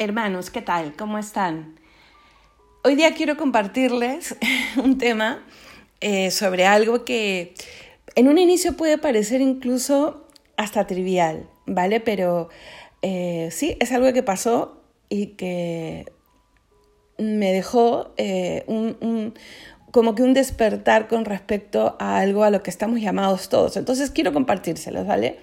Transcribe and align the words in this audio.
Hermanos, 0.00 0.48
¿qué 0.48 0.62
tal? 0.62 0.96
¿Cómo 0.96 1.18
están? 1.18 1.78
Hoy 2.84 2.94
día 2.94 3.12
quiero 3.12 3.36
compartirles 3.36 4.34
un 4.82 4.96
tema 4.96 5.44
eh, 6.00 6.30
sobre 6.30 6.64
algo 6.64 7.04
que 7.04 7.52
en 8.14 8.28
un 8.28 8.38
inicio 8.38 8.78
puede 8.78 8.96
parecer 8.96 9.42
incluso 9.42 10.26
hasta 10.56 10.86
trivial, 10.86 11.50
¿vale? 11.66 12.00
Pero 12.00 12.48
eh, 13.02 13.50
sí, 13.52 13.76
es 13.78 13.92
algo 13.92 14.10
que 14.14 14.22
pasó 14.22 14.80
y 15.10 15.36
que 15.36 16.10
me 17.18 17.52
dejó 17.52 18.14
eh, 18.16 18.64
un, 18.68 19.34
como 19.90 20.14
que 20.14 20.22
un 20.22 20.32
despertar 20.32 21.08
con 21.08 21.26
respecto 21.26 21.98
a 22.00 22.16
algo 22.16 22.44
a 22.44 22.48
lo 22.48 22.62
que 22.62 22.70
estamos 22.70 23.02
llamados 23.02 23.50
todos. 23.50 23.76
Entonces 23.76 24.10
quiero 24.10 24.32
compartírselos, 24.32 25.06
¿vale? 25.06 25.40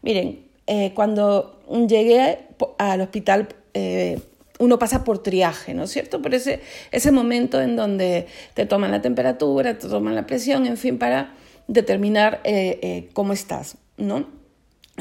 Miren, 0.00 0.48
cuando 0.94 1.60
llegué 1.86 2.46
al 2.78 3.00
hospital 3.02 3.48
eh, 3.78 4.18
uno 4.58 4.76
pasa 4.80 5.04
por 5.04 5.22
triaje, 5.22 5.72
¿no 5.72 5.84
es 5.84 5.90
cierto? 5.90 6.20
Por 6.20 6.34
ese, 6.34 6.60
ese 6.90 7.12
momento 7.12 7.60
en 7.60 7.76
donde 7.76 8.26
te 8.54 8.66
toman 8.66 8.90
la 8.90 9.00
temperatura, 9.00 9.78
te 9.78 9.88
toman 9.88 10.16
la 10.16 10.26
presión, 10.26 10.66
en 10.66 10.76
fin, 10.76 10.98
para 10.98 11.34
determinar 11.68 12.40
eh, 12.42 12.80
eh, 12.82 13.08
cómo 13.12 13.32
estás, 13.32 13.76
¿no? 13.96 14.26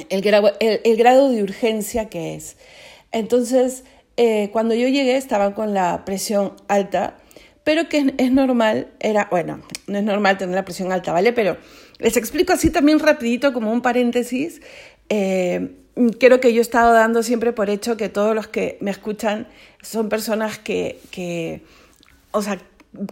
El 0.09 0.21
grado, 0.21 0.51
el, 0.59 0.95
grado, 0.95 1.31
de 1.31 1.41
urgencia 1.41 2.07
que 2.07 2.35
es. 2.35 2.57
Entonces, 3.11 3.83
cuando 4.51 4.75
yo 4.75 4.87
llegué 4.87 5.17
estaba 5.17 5.55
con 5.55 5.73
la 5.73 6.05
presión 6.05 6.53
alta, 6.67 7.17
pero 7.63 7.89
que 7.89 8.13
es, 8.15 8.31
normal, 8.31 8.91
era, 8.99 9.27
bueno, 9.31 9.61
no 9.87 9.97
es 9.97 10.03
normal 10.03 10.37
tener 10.37 10.53
la 10.53 10.65
presión 10.65 10.91
alta, 10.91 11.13
¿vale? 11.13 11.33
Pero 11.33 11.57
les 11.97 12.15
explico 12.15 12.53
así 12.53 12.69
también 12.69 12.99
rapidito 12.99 13.53
como 13.53 13.71
un 13.71 13.81
paréntesis 13.81 14.61
creo 16.19 16.39
que 16.39 16.53
yo 16.53 16.59
he 16.59 16.61
estado 16.61 16.93
dando 16.93 17.23
siempre 17.23 17.53
por 17.53 17.69
hecho 17.69 17.97
que 17.97 18.09
todos 18.09 18.35
los 18.35 18.47
que 18.47 18.77
me 18.81 18.91
escuchan 18.91 19.47
son 19.81 20.09
personas 20.09 20.59
que, 20.59 20.99
que 21.11 21.61
o 22.31 22.41
sea, 22.41 22.59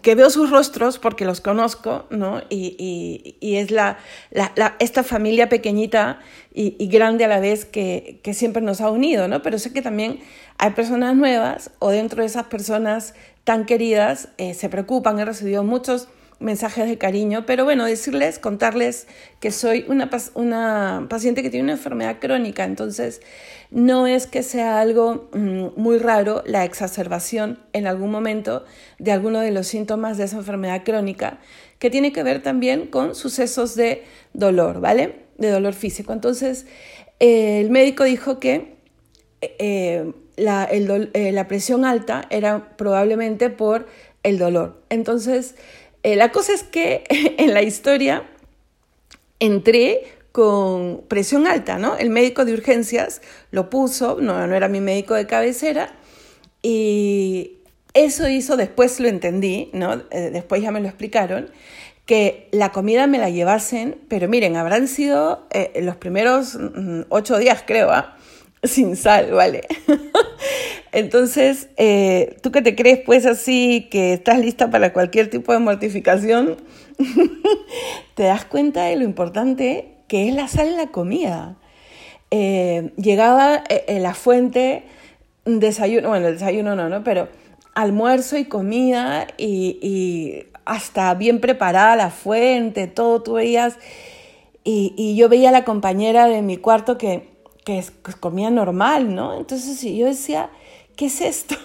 que 0.02 0.16
veo 0.16 0.30
sus 0.30 0.50
rostros 0.50 1.00
porque 1.00 1.26
los 1.26 1.42
conozco, 1.42 2.06
¿no? 2.10 2.42
Y, 2.50 3.36
y, 3.40 3.56
es 3.56 3.72
la, 3.72 3.98
la, 4.32 4.76
esta 4.80 5.04
familia 5.04 5.50
pequeñita 5.50 6.20
y, 6.54 6.76
y, 6.80 6.88
grande 6.88 7.26
a 7.26 7.28
la 7.28 7.40
vez 7.40 7.66
que, 7.66 8.20
que 8.24 8.34
siempre 8.34 8.62
nos 8.62 8.82
ha 8.82 8.90
unido, 8.90 9.28
¿no? 9.28 9.42
Pero 9.42 9.60
sé 9.60 9.74
que 9.74 9.82
también 9.82 10.20
hay 10.58 10.72
personas 10.72 11.16
nuevas 11.16 11.72
o 11.80 11.90
dentro 11.90 12.22
de 12.22 12.28
esas 12.28 12.46
personas 12.46 13.14
tan 13.44 13.66
queridas 13.66 14.30
eh, 14.38 14.54
se 14.54 14.70
preocupan. 14.70 15.20
He 15.20 15.26
recibido 15.26 15.64
muchos 15.64 16.08
mensajes 16.46 16.88
de 16.88 16.98
cariño, 16.98 17.46
pero 17.46 17.66
bueno, 17.66 17.86
decirles, 17.86 18.38
contarles 18.40 19.08
que 19.40 19.52
soy 19.52 19.84
una, 19.88 20.10
una 20.36 21.08
paciente 21.10 21.42
que 21.42 21.50
tiene 21.50 21.64
una 21.64 21.74
enfermedad 21.74 22.18
crónica, 22.22 22.64
entonces 22.64 23.22
no 23.72 24.06
es 24.06 24.28
que 24.28 24.44
sea 24.44 24.80
algo 24.80 25.28
mm, 25.34 25.70
muy 25.76 25.98
raro 25.98 26.44
la 26.46 26.64
exacerbación 26.64 27.60
en 27.74 27.88
algún 27.88 28.12
momento 28.12 28.64
de 29.00 29.12
alguno 29.12 29.40
de 29.40 29.52
los 29.52 29.68
síntomas 29.68 30.18
de 30.18 30.26
esa 30.26 30.38
enfermedad 30.38 30.84
crónica, 30.86 31.40
que 31.80 31.90
tiene 31.90 32.14
que 32.14 32.22
ver 32.22 32.44
también 32.44 32.88
con 32.88 33.16
sucesos 33.16 33.76
de 33.76 34.04
dolor, 34.34 34.80
¿vale? 34.80 35.26
De 35.38 35.50
dolor 35.50 35.74
físico. 35.74 36.14
Entonces, 36.14 36.68
eh, 37.20 37.60
el 37.60 37.72
médico 37.72 38.04
dijo 38.04 38.40
que 38.40 38.76
eh, 39.42 40.14
la, 40.38 40.66
eh, 40.72 41.32
la 41.32 41.48
presión 41.48 41.86
alta 41.86 42.28
era 42.30 42.78
probablemente 42.78 43.50
por 43.50 43.88
el 44.26 44.38
dolor. 44.38 44.82
Entonces, 44.90 45.56
eh, 46.06 46.16
la 46.16 46.32
cosa 46.32 46.54
es 46.54 46.62
que 46.62 47.04
en 47.10 47.56
la 47.56 47.64
historia 47.64 48.24
entré 49.40 50.04
con 50.32 51.02
presión 51.08 51.48
alta, 51.48 51.80
¿no? 51.80 51.98
El 51.98 52.12
médico 52.12 52.46
de 52.46 52.54
urgencias 52.54 53.22
lo 53.50 53.72
puso, 53.72 54.18
no, 54.22 54.44
era 54.54 54.68
mi 54.68 54.82
médico 54.82 55.16
de 55.16 55.26
cabecera, 55.26 55.96
y 56.62 57.54
eso 57.96 58.30
hizo, 58.30 58.56
después 58.56 59.00
lo 59.00 59.08
entendí, 59.08 59.72
¿no? 59.74 60.04
Eh, 60.12 60.30
después 60.32 60.62
ya 60.62 60.70
me 60.70 60.80
lo 60.80 60.88
explicaron, 60.88 61.50
que 62.06 62.50
la 62.52 62.72
comida 62.72 63.08
me 63.08 63.18
la 63.18 63.32
llevasen, 63.32 63.98
pero 64.08 64.28
miren, 64.28 64.58
habrán 64.58 64.88
sido 64.88 65.48
eh, 65.50 65.72
los 65.82 65.96
primeros 65.96 66.56
mm, 66.56 67.06
ocho 67.10 67.40
días, 67.40 67.64
creo, 67.66 67.90
¿ah? 67.90 68.16
sin 68.64 68.96
sal, 68.96 69.32
¿vale? 69.32 69.68
Entonces, 70.96 71.68
eh, 71.76 72.38
tú 72.42 72.54
que 72.54 72.62
te 72.62 72.74
crees 72.74 73.02
pues 73.06 73.26
así, 73.26 73.90
que 73.92 74.14
estás 74.14 74.40
lista 74.40 74.72
para 74.72 74.94
cualquier 74.94 75.30
tipo 75.30 75.52
de 75.52 75.60
mortificación, 75.60 76.56
te 78.16 78.24
das 78.24 78.46
cuenta 78.46 78.86
de 78.86 78.96
lo 78.96 79.04
importante 79.04 79.90
que 80.08 80.30
es 80.30 80.34
la 80.34 80.48
sal 80.48 80.70
en 80.70 80.78
la 80.78 80.88
comida. 80.88 81.58
Eh, 82.32 82.94
llegaba 82.96 83.62
eh, 83.68 84.00
la 84.00 84.14
fuente, 84.14 84.84
desayuno, 85.44 86.08
bueno, 86.08 86.28
el 86.28 86.36
desayuno 86.36 86.78
no, 86.78 86.88
¿no? 86.88 87.04
Pero 87.04 87.28
almuerzo 87.74 88.38
y 88.38 88.46
comida 88.46 89.28
y, 89.38 90.46
hasta 90.64 91.14
bien 91.16 91.42
preparada 91.42 91.98
la 91.98 92.10
fuente, 92.10 92.88
todo, 92.88 93.22
tú 93.22 93.34
veías. 93.34 93.78
Y, 94.64 94.94
y 94.96 95.18
yo 95.18 95.28
veía 95.28 95.50
a 95.50 95.52
la 95.52 95.66
compañera 95.66 96.30
de 96.30 96.42
mi 96.42 96.56
cuarto 96.56 96.98
que 96.98 97.36
que 97.66 97.84
comía 98.20 98.52
normal, 98.52 99.14
¿no? 99.14 99.36
Entonces 99.36 99.82
yo 99.82 100.06
decía, 100.06 100.52
¿qué 100.96 101.08
es 101.08 101.22
esto? 101.22 101.56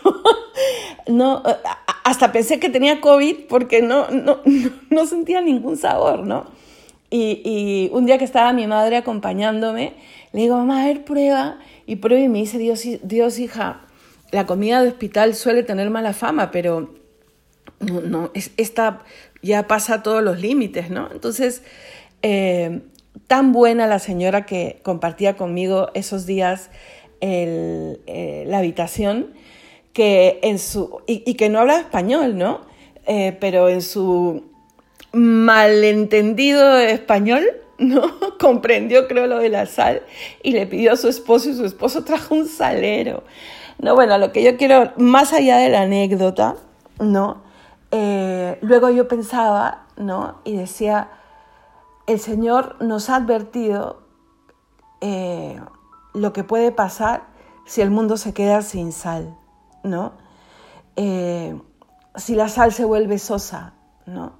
no, 1.09 1.43
hasta 2.05 2.33
pensé 2.33 2.59
que 2.61 2.69
tenía 2.69 3.01
COVID 3.01 3.47
porque 3.49 3.83
no, 3.83 4.09
no, 4.11 4.41
no 4.91 5.07
sentía 5.07 5.41
ningún 5.41 5.77
sabor, 5.77 6.27
¿no? 6.27 6.47
Y, 7.13 7.43
y, 7.45 7.91
un 7.93 8.07
día 8.07 8.19
que 8.19 8.25
estaba 8.25 8.53
mi 8.53 8.69
madre 8.69 8.97
acompañándome, 8.97 9.95
le 10.33 10.43
digo, 10.43 10.57
mamá, 10.57 10.83
a 10.83 10.87
ver, 10.87 11.05
prueba. 11.05 11.59
Y 11.87 11.97
prueba 11.97 12.23
y 12.23 12.29
me 12.29 12.39
dice, 12.39 12.59
Dios, 12.59 12.85
Dios, 13.03 13.39
hija, 13.41 13.81
la 14.31 14.47
comida 14.47 14.81
de 14.81 14.89
hospital 14.89 15.35
suele 15.35 15.65
tener 15.65 15.91
mala 15.91 16.13
fama, 16.13 16.53
pero 16.53 16.95
no, 17.81 18.01
no 18.01 18.31
es, 18.35 18.53
esta 18.57 19.03
ya 19.43 19.67
pasa 19.67 20.03
todos 20.03 20.23
los 20.23 20.41
límites, 20.41 20.91
¿no? 20.91 21.11
Entonces, 21.11 21.63
eh, 22.23 22.83
tan 23.27 23.53
buena 23.53 23.87
la 23.87 23.99
señora 23.99 24.47
que 24.47 24.81
compartía 24.83 25.37
conmigo 25.37 25.91
esos 25.95 26.27
días 26.27 26.71
eh, 27.21 28.45
la 28.47 28.59
habitación, 28.59 29.35
que 29.93 30.41
en 30.43 30.59
su, 30.59 31.03
y, 31.07 31.35
que 31.35 31.49
no 31.49 31.61
habla 31.61 31.79
español, 31.79 32.39
¿no? 32.39 32.63
Eh, 33.07 33.37
pero 33.41 33.69
en 33.69 33.83
su 33.83 34.45
malentendido 35.13 36.77
español, 36.79 37.45
¿no? 37.79 38.03
Comprendió, 38.39 39.09
creo, 39.09 39.27
lo 39.27 39.39
de 39.39 39.49
la 39.49 39.67
sal 39.67 40.03
y 40.43 40.53
le 40.53 40.67
pidió 40.67 40.93
a 40.93 40.97
su 40.97 41.09
esposo 41.09 41.51
y 41.51 41.55
su 41.55 41.65
esposo 41.65 42.05
trajo 42.05 42.35
un 42.35 42.47
salero. 42.47 43.25
No, 43.79 43.95
bueno, 43.95 44.19
lo 44.19 44.33
que 44.33 44.43
yo 44.43 44.57
quiero, 44.57 44.93
más 44.97 45.33
allá 45.33 45.57
de 45.57 45.71
la 45.71 45.83
anécdota, 45.83 46.57
¿no? 46.99 47.43
Eh, 47.91 48.59
luego 48.61 48.91
yo 48.91 49.09
pensaba, 49.09 49.87
¿no? 49.97 50.41
Y 50.45 50.57
decía, 50.57 51.09
el 52.07 52.21
Señor 52.21 52.77
nos 52.81 53.09
ha 53.11 53.17
advertido 53.17 54.03
lo 56.15 56.33
que 56.33 56.45
puede 56.45 56.73
pasar 56.73 57.25
si 57.67 57.81
el 57.81 57.91
mundo 57.91 58.17
se 58.17 58.35
queda 58.35 58.63
sin 58.63 58.93
sal, 58.93 59.37
¿no? 59.85 60.13
Eh, 60.97 61.61
si 62.17 62.35
la 62.35 62.49
sal 62.49 62.73
se 62.73 62.85
vuelve 62.85 63.19
sosa, 63.19 63.75
¿no? 64.07 64.33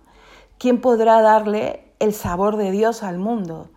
¿Quién 0.59 0.81
podrá 0.81 1.23
darle 1.23 1.93
el 1.99 2.13
sabor 2.13 2.57
de 2.57 2.71
Dios 2.71 3.03
al 3.03 3.19
mundo? 3.19 3.71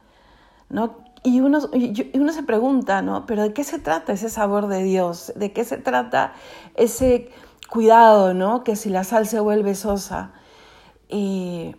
¿no? 0.70 0.98
Y 1.24 1.40
uno, 1.40 1.60
y 1.72 2.18
uno 2.18 2.34
se 2.34 2.44
pregunta, 2.44 3.02
¿no? 3.02 3.26
¿Pero 3.26 3.44
de 3.44 3.54
qué 3.54 3.64
se 3.64 3.80
trata 3.80 4.14
ese 4.14 4.30
sabor 4.30 4.68
de 4.68 4.84
Dios? 4.84 5.32
¿De 5.36 5.54
qué 5.54 5.64
se 5.64 5.78
trata 5.78 6.34
ese 6.76 7.30
cuidado, 7.70 8.34
¿no? 8.34 8.64
Que 8.64 8.76
si 8.76 8.90
la 8.90 9.04
sal 9.04 9.28
se 9.28 9.40
vuelve 9.40 9.76
sosa. 9.76 10.34
Y 11.08 11.76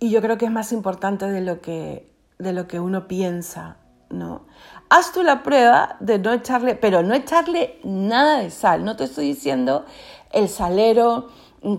y 0.00 0.08
yo 0.08 0.22
creo 0.22 0.38
que 0.38 0.46
es 0.46 0.50
más 0.50 0.72
importante 0.72 1.26
de 1.26 1.42
lo 1.42 1.60
que, 1.60 2.10
de 2.38 2.54
lo 2.54 2.66
que 2.66 2.80
uno 2.80 3.06
piensa, 3.06 3.76
¿no? 4.08 4.46
Haz 4.90 5.12
tú 5.12 5.22
la 5.22 5.42
prueba 5.42 5.96
de 6.00 6.18
no 6.18 6.32
echarle, 6.32 6.74
pero 6.74 7.02
no 7.02 7.14
echarle 7.14 7.78
nada 7.84 8.40
de 8.40 8.50
sal. 8.50 8.84
No 8.84 8.96
te 8.96 9.04
estoy 9.04 9.26
diciendo 9.26 9.84
el 10.32 10.48
salero 10.48 11.28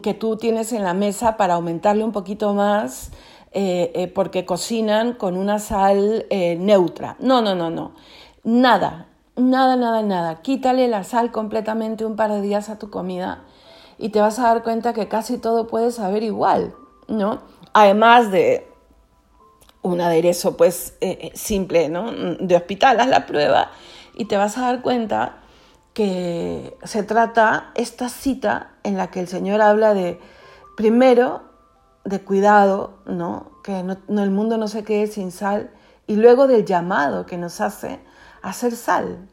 que 0.01 0.13
tú 0.13 0.37
tienes 0.37 0.73
en 0.73 0.83
la 0.83 0.93
mesa 0.93 1.37
para 1.37 1.55
aumentarle 1.55 2.03
un 2.03 2.11
poquito 2.11 2.53
más 2.53 3.11
eh, 3.51 3.91
eh, 3.95 4.07
porque 4.07 4.45
cocinan 4.45 5.13
con 5.13 5.37
una 5.37 5.59
sal 5.59 6.25
eh, 6.29 6.55
neutra. 6.55 7.17
No, 7.19 7.41
no, 7.41 7.53
no, 7.53 7.69
no. 7.69 7.91
Nada, 8.43 9.07
nada, 9.35 9.75
nada, 9.75 10.01
nada. 10.01 10.41
Quítale 10.41 10.87
la 10.87 11.03
sal 11.03 11.31
completamente 11.31 12.05
un 12.05 12.15
par 12.15 12.31
de 12.31 12.41
días 12.41 12.69
a 12.69 12.79
tu 12.79 12.89
comida 12.89 13.43
y 13.97 14.09
te 14.09 14.21
vas 14.21 14.39
a 14.39 14.43
dar 14.43 14.63
cuenta 14.63 14.93
que 14.93 15.07
casi 15.07 15.37
todo 15.37 15.67
puede 15.67 15.91
saber 15.91 16.23
igual, 16.23 16.73
¿no? 17.07 17.41
además 17.73 18.31
de 18.31 18.67
un 19.81 20.01
aderezo 20.01 20.57
pues 20.57 20.95
eh, 21.01 21.17
eh, 21.21 21.31
simple, 21.33 21.89
¿no? 21.89 22.11
De 22.11 22.55
hospital, 22.55 22.99
haz 22.99 23.07
la 23.07 23.25
prueba 23.25 23.71
y 24.15 24.25
te 24.25 24.37
vas 24.37 24.57
a 24.57 24.61
dar 24.61 24.81
cuenta 24.81 25.37
que 25.93 26.77
se 26.83 27.03
trata 27.03 27.71
esta 27.75 28.09
cita 28.09 28.71
en 28.83 28.97
la 28.97 29.07
que 29.11 29.19
el 29.19 29.27
Señor 29.27 29.61
habla 29.61 29.93
de, 29.93 30.19
primero, 30.77 31.43
de 32.05 32.21
cuidado, 32.21 32.99
¿no? 33.05 33.51
Que 33.63 33.83
no, 33.83 33.97
el 34.23 34.31
mundo 34.31 34.57
no 34.57 34.67
se 34.67 34.83
quede 34.83 35.07
sin 35.07 35.31
sal, 35.31 35.71
y 36.07 36.15
luego 36.15 36.47
del 36.47 36.65
llamado 36.65 37.25
que 37.25 37.37
nos 37.37 37.61
hace 37.61 37.99
a 38.41 38.49
hacer 38.49 38.75
sal, 38.75 39.29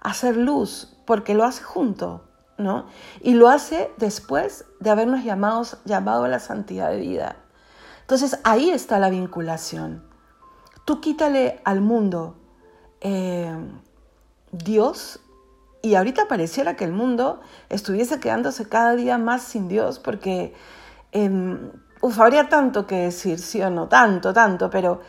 a 0.00 0.10
hacer 0.10 0.36
luz, 0.36 0.96
porque 1.04 1.34
lo 1.34 1.44
hace 1.44 1.62
junto, 1.62 2.24
¿no? 2.56 2.86
Y 3.20 3.34
lo 3.34 3.48
hace 3.48 3.90
después 3.98 4.64
de 4.80 4.90
habernos 4.90 5.24
llamados, 5.24 5.78
llamado 5.84 6.24
a 6.24 6.28
la 6.28 6.38
santidad 6.38 6.90
de 6.90 6.98
vida. 6.98 7.36
Entonces 8.06 8.38
ahí 8.44 8.70
está 8.70 9.00
la 9.00 9.10
vinculación. 9.10 10.04
Tú 10.84 11.00
quítale 11.00 11.60
al 11.64 11.80
mundo 11.80 12.36
eh, 13.00 13.52
Dios 14.52 15.18
y 15.82 15.96
ahorita 15.96 16.28
pareciera 16.28 16.76
que 16.76 16.84
el 16.84 16.92
mundo 16.92 17.40
estuviese 17.68 18.20
quedándose 18.20 18.68
cada 18.68 18.94
día 18.94 19.18
más 19.18 19.42
sin 19.42 19.66
Dios 19.66 19.98
porque 19.98 20.54
eh, 21.10 21.58
habría 22.16 22.48
tanto 22.48 22.86
que 22.86 22.94
decir, 22.94 23.40
sí 23.40 23.60
o 23.60 23.70
no, 23.70 23.88
tanto, 23.88 24.32
tanto, 24.32 24.70
pero, 24.70 25.00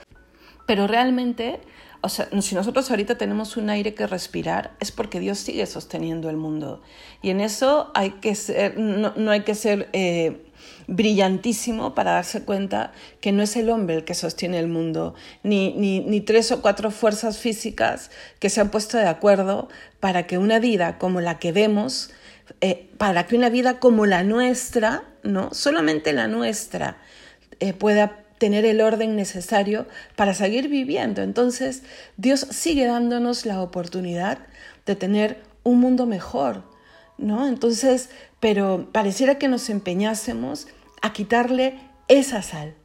pero 0.66 0.88
realmente, 0.88 1.62
o 2.02 2.10
sea, 2.10 2.28
si 2.42 2.56
nosotros 2.56 2.90
ahorita 2.90 3.16
tenemos 3.16 3.58
un 3.58 3.70
aire 3.70 3.94
que 3.94 4.08
respirar, 4.08 4.76
es 4.80 4.92
porque 4.92 5.20
Dios 5.20 5.38
sigue 5.38 5.68
sosteniendo 5.68 6.32
el 6.32 6.38
mundo. 6.38 6.82
Y 7.22 7.30
en 7.30 7.42
eso 7.42 7.92
hay 7.94 8.14
que 8.14 8.34
ser, 8.34 8.80
no, 8.80 9.14
hay 9.30 9.44
que 9.44 9.54
ser 9.54 9.90
eh, 9.94 10.47
brillantísimo 10.88 11.96
para 11.96 12.12
darse 12.14 12.44
cuenta 12.44 12.92
que 13.22 13.32
no 13.32 13.44
es 13.44 13.56
el 13.56 13.70
hombre 13.70 13.96
el 13.96 14.04
que 14.04 14.14
sostiene 14.14 14.60
el 14.60 14.68
mundo, 14.68 15.16
ni, 15.44 15.74
ni, 15.74 16.22
tres 16.22 16.52
o 16.52 16.62
cuatro 16.62 16.92
fuerzas 16.92 17.38
físicas 17.38 18.12
que 18.40 18.50
se 18.50 18.62
han 18.62 18.70
puesto 18.70 18.98
de 18.98 19.08
acuerdo 19.08 19.70
para 20.00 20.28
que 20.28 20.38
una 20.38 20.60
vida 20.60 20.98
como 20.98 21.22
la 21.22 21.40
que 21.40 21.52
vemos, 21.52 22.12
eh, 22.62 22.90
para 22.98 23.28
que 23.28 23.36
una 23.36 23.50
vida 23.50 23.80
como 23.80 24.06
la 24.06 24.24
nuestra, 24.24 25.04
¿no? 25.24 25.54
Solamente 25.54 26.14
la 26.14 26.28
nuestra 26.28 26.98
eh, 27.60 27.74
pueda 27.74 28.24
tener 28.38 28.66
el 28.66 28.82
orden 28.82 29.16
necesario 29.16 29.88
para 30.16 30.34
seguir 30.34 30.70
viviendo. 30.70 31.22
Entonces, 31.22 31.84
Dios 32.18 32.48
sigue 32.52 32.86
dándonos 32.86 33.46
la 33.46 33.62
oportunidad 33.62 34.40
de 34.86 34.96
tener 34.96 35.42
un 35.64 35.80
mundo 35.80 36.06
mejor, 36.06 36.64
¿no? 37.18 37.48
Entonces, 37.48 38.10
pero 38.40 38.90
pareciera 38.92 39.38
que 39.38 39.48
nos 39.48 39.70
empeñásemos 39.70 40.68
a 41.02 41.14
quitarle 41.14 41.80
esa 42.08 42.42
sal, 42.42 42.76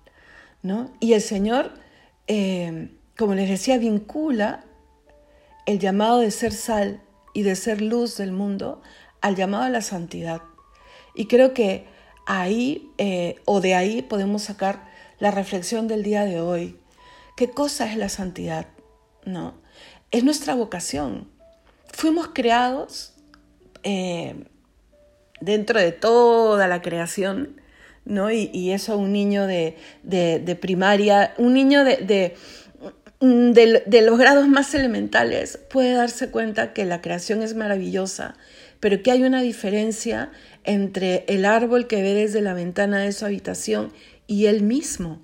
¿no? 0.62 0.90
Y 1.00 1.12
el 1.12 1.20
Señor, 1.20 1.73
eh, 2.26 2.90
como 3.17 3.34
les 3.34 3.49
decía, 3.49 3.79
vincula 3.79 4.64
el 5.67 5.79
llamado 5.79 6.20
de 6.20 6.31
ser 6.31 6.52
sal 6.52 7.02
y 7.34 7.43
de 7.43 7.56
ser 7.56 7.81
luz 7.81 8.17
del 8.17 8.32
mundo 8.32 8.82
al 9.20 9.37
llamado 9.37 9.64
a 9.64 9.70
la 9.70 9.82
santidad. 9.82 10.43
Y 11.14 11.26
creo 11.26 11.55
que 11.55 11.87
ahí 12.26 12.90
eh, 12.99 13.37
o 13.44 13.61
de 13.61 13.75
ahí 13.75 14.02
podemos 14.02 14.43
sacar 14.43 14.90
la 15.19 15.31
reflexión 15.31 15.88
del 15.88 16.02
día 16.02 16.25
de 16.25 16.40
hoy. 16.40 16.78
¿Qué 17.37 17.50
cosa 17.50 17.90
es 17.90 17.96
la 17.96 18.08
santidad? 18.08 18.67
No, 19.25 19.55
es 20.11 20.25
nuestra 20.25 20.55
vocación. 20.55 21.31
Fuimos 21.93 22.28
creados 22.35 23.12
eh, 23.82 24.44
dentro 25.40 25.81
de 25.81 25.93
toda 25.93 26.69
la 26.69 26.82
creación, 26.82 27.61
¿no? 28.05 28.31
Y, 28.31 28.70
eso 28.73 28.96
un 28.96 29.12
niño 29.12 29.46
de, 29.46 29.76
primaria, 30.61 31.34
un 31.38 31.55
niño 31.55 31.84
de, 31.84 32.34
de, 33.20 34.02
los 34.02 34.19
grados 34.19 34.49
más 34.49 34.75
elementales 34.75 35.58
puede 35.70 35.93
darse 35.93 36.31
cuenta 36.31 36.73
que 36.73 36.84
la 36.84 37.00
creación 37.00 37.43
es 37.43 37.55
maravillosa, 37.55 38.37
pero 38.81 39.02
que 39.02 39.11
hay 39.11 39.23
una 39.23 39.43
diferencia 39.43 40.31
entre 40.64 41.25
el 41.28 41.44
árbol 41.44 41.87
que 41.87 42.02
ve 42.02 42.14
desde 42.14 42.40
la 42.40 42.55
ventana 42.55 43.00
de 43.00 43.12
su 43.12 43.25
habitación 43.25 43.93
y 44.26 44.46
él 44.46 44.62
mismo. 44.62 45.20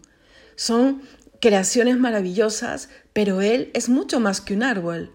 Son 0.57 1.03
creaciones 1.41 1.97
maravillosas, 1.97 2.89
pero 3.13 3.41
él 3.41 3.71
es 3.75 3.89
mucho 3.89 4.21
más 4.21 4.41
que 4.41 4.55
un 4.55 4.63
árbol. 4.63 5.13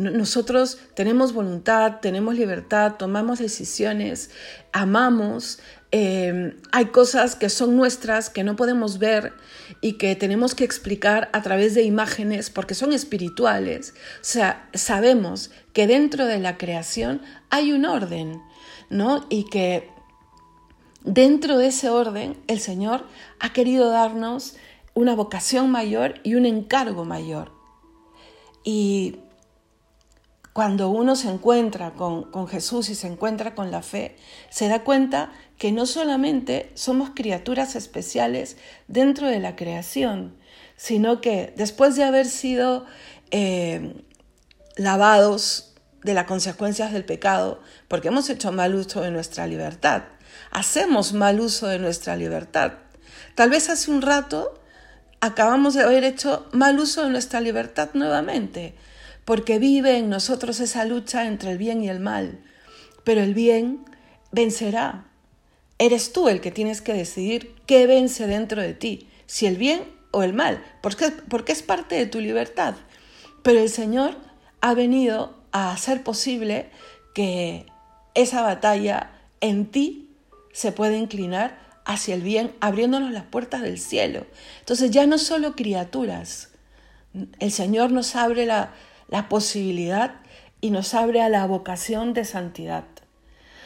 Nosotros 0.00 0.78
tenemos 0.94 1.34
voluntad, 1.34 2.00
tenemos 2.00 2.34
libertad, 2.34 2.94
tomamos 2.98 3.38
decisiones, 3.38 4.30
amamos, 4.72 5.58
em, 5.90 6.56
hay 6.72 6.86
cosas 6.86 7.36
que 7.36 7.50
son 7.50 7.76
nuestras, 7.76 8.30
que 8.30 8.42
no 8.42 8.56
podemos 8.56 8.98
ver 8.98 9.34
y 9.82 9.98
que 9.98 10.16
tenemos 10.16 10.54
que 10.54 10.64
explicar 10.64 11.28
a 11.34 11.42
través 11.42 11.74
de 11.74 11.82
imágenes 11.82 12.48
porque 12.48 12.74
son 12.74 12.94
espirituales. 12.94 13.92
O 14.22 14.24
sea, 14.24 14.70
sabemos 14.72 15.50
que 15.74 15.86
dentro 15.86 16.24
de 16.24 16.38
la 16.38 16.56
creación 16.56 17.20
hay 17.50 17.72
un 17.72 17.84
orden, 17.84 18.40
¿no? 18.88 19.26
Y 19.28 19.50
que 19.50 19.90
dentro 21.04 21.58
de 21.58 21.66
ese 21.66 21.90
orden 21.90 22.38
el 22.46 22.60
Señor 22.60 23.04
ha 23.38 23.52
querido 23.52 23.90
darnos 23.90 24.56
una 24.94 25.14
vocación 25.14 25.70
mayor 25.70 26.14
y 26.22 26.36
un 26.36 26.46
encargo 26.46 27.04
mayor. 27.04 27.52
Y 28.64 29.16
cuando 30.52 30.90
uno 30.90 31.14
se 31.14 31.28
encuentra 31.28 31.92
con, 31.92 32.48
Jesús 32.48 32.88
y 32.88 32.94
se 32.94 33.06
encuentra 33.06 33.54
con 33.54 33.70
la 33.70 33.82
fe, 33.82 34.16
se 34.50 34.68
da 34.68 34.82
cuenta 34.82 35.32
que 35.58 35.70
no 35.70 35.86
solamente 35.86 36.70
somos 36.74 37.10
criaturas 37.14 37.76
especiales 37.76 38.56
dentro 38.88 39.28
de 39.28 39.38
la 39.38 39.54
creación, 39.54 40.36
sino 40.76 41.20
que 41.20 41.52
después 41.56 41.94
de 41.94 42.04
haber 42.04 42.26
sido 42.26 42.84
eh, 43.30 43.94
lavados 44.76 45.74
de 46.02 46.14
las 46.14 46.24
consecuencias 46.24 46.92
del 46.92 47.04
pecado, 47.04 47.60
porque 47.86 48.08
hemos 48.08 48.28
hecho 48.28 48.50
mal 48.50 48.74
uso 48.74 49.02
de 49.02 49.10
nuestra 49.10 49.46
libertad, 49.46 50.04
hacemos 50.50 51.12
mal 51.12 51.38
uso 51.38 51.68
de 51.68 51.78
nuestra 51.78 52.16
libertad. 52.16 52.72
Tal 53.36 53.50
vez 53.50 53.68
hace 53.70 53.90
un 53.90 54.02
rato 54.02 54.60
acabamos 55.20 55.74
de 55.74 55.82
haber 55.82 56.02
hecho 56.02 56.48
mal 56.52 56.78
uso 56.80 57.04
de 57.04 57.10
nuestra 57.10 57.40
libertad 57.40 57.90
nuevamente 57.92 58.74
porque 59.24 59.58
vive 59.58 59.98
en 59.98 60.08
nosotros 60.08 60.60
esa 60.60 60.84
lucha 60.84 61.26
entre 61.26 61.52
el 61.52 61.58
bien 61.58 61.82
y 61.82 61.88
el 61.88 62.00
mal. 62.00 62.40
Pero 63.04 63.22
el 63.22 63.34
bien 63.34 63.84
vencerá. 64.32 65.06
Eres 65.78 66.12
tú 66.12 66.28
el 66.28 66.40
que 66.40 66.50
tienes 66.50 66.82
que 66.82 66.92
decidir 66.92 67.54
qué 67.66 67.86
vence 67.86 68.26
dentro 68.26 68.60
de 68.60 68.74
ti, 68.74 69.08
si 69.26 69.46
el 69.46 69.56
bien 69.56 69.84
o 70.10 70.22
el 70.22 70.32
mal, 70.32 70.62
porque, 70.82 71.10
porque 71.28 71.52
es 71.52 71.62
parte 71.62 71.94
de 71.94 72.06
tu 72.06 72.20
libertad. 72.20 72.74
Pero 73.42 73.60
el 73.60 73.70
Señor 73.70 74.16
ha 74.60 74.74
venido 74.74 75.38
a 75.52 75.72
hacer 75.72 76.02
posible 76.02 76.68
que 77.14 77.66
esa 78.14 78.42
batalla 78.42 79.12
en 79.40 79.66
ti 79.66 80.10
se 80.52 80.72
pueda 80.72 80.96
inclinar 80.96 81.58
hacia 81.84 82.14
el 82.14 82.22
bien, 82.22 82.52
abriéndonos 82.60 83.10
las 83.12 83.24
puertas 83.24 83.62
del 83.62 83.78
cielo. 83.78 84.26
Entonces 84.60 84.90
ya 84.90 85.06
no 85.06 85.18
solo 85.18 85.56
criaturas, 85.56 86.50
el 87.38 87.50
Señor 87.50 87.90
nos 87.90 88.14
abre 88.16 88.46
la, 88.46 88.74
la 89.10 89.28
posibilidad 89.28 90.14
y 90.60 90.70
nos 90.70 90.94
abre 90.94 91.20
a 91.20 91.28
la 91.28 91.46
vocación 91.46 92.14
de 92.14 92.24
santidad. 92.24 92.84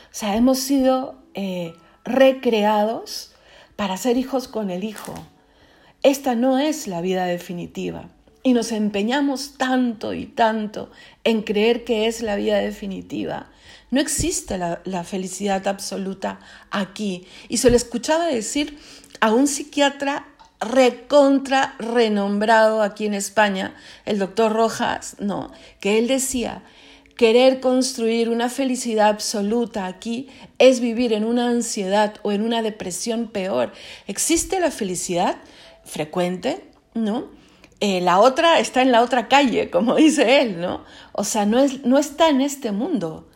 O 0.05 0.17
sea, 0.17 0.37
hemos 0.37 0.59
sido 0.59 1.23
eh, 1.35 1.75
recreados 2.05 3.35
para 3.77 3.97
ser 3.97 4.17
hijos 4.17 4.49
con 4.49 4.71
el 4.71 4.85
Hijo. 4.85 5.15
Esta 6.03 6.35
no 6.35 6.59
es 6.59 6.87
la 6.87 7.01
vida 7.01 7.27
definitiva. 7.27 8.09
Y 8.43 8.53
nos 8.53 8.73
empeñamos 8.73 9.57
tanto 9.57 10.13
y 10.13 10.27
tanto 10.27 10.91
en 11.25 11.43
creer 11.43 11.85
que 11.85 12.07
es 12.07 12.21
la 12.21 12.37
vida 12.37 12.59
definitiva. 12.59 13.51
No 13.91 14.01
existe 14.01 14.59
la, 14.59 14.83
la 14.85 15.03
felicidad 15.03 15.67
absoluta 15.67 16.41
aquí. 16.71 17.27
Y 17.49 17.57
se 17.57 17.71
lo 17.71 17.77
escuchaba 17.77 18.27
decir 18.27 18.79
a 19.21 19.33
un 19.33 19.47
psiquiatra 19.47 20.29
recontra 20.65 21.75
renombrado 21.79 22.83
aquí 22.83 23.07
en 23.07 23.15
España, 23.15 23.75
el 24.05 24.19
doctor 24.19 24.53
Rojas, 24.53 25.17
no, 25.21 25.53
que 25.81 25.99
él 25.99 26.09
decía, 26.09 26.63
querer 27.17 27.61
construir 27.61 28.29
una 28.29 28.49
felicidad 28.49 29.09
absoluta 29.09 29.87
aquí 29.87 30.29
es 30.59 30.81
vivir 30.81 31.13
en 31.13 31.25
una 31.25 31.49
ansiedad 31.49 32.15
o 32.23 32.33
en 32.33 32.43
una 32.43 32.63
depresión 32.63 33.29
peor. 33.29 33.73
Existe 34.07 34.59
la 34.61 34.71
felicidad 34.71 35.37
frecuente, 35.85 36.65
¿no? 36.95 37.29
Eh, 37.81 38.01
la 38.01 38.19
otra 38.19 38.59
está 38.61 38.83
en 38.83 38.93
la 38.93 39.03
otra 39.03 39.29
calle, 39.29 39.71
como 39.71 39.95
dice 39.97 40.41
él, 40.41 40.61
¿no? 40.61 40.85
O 41.13 41.25
sea, 41.25 41.47
no, 41.47 41.59
es, 41.61 41.85
no 41.85 41.99
está 41.99 42.29
en 42.29 42.41
este 42.41 42.73
mundo 42.73 43.29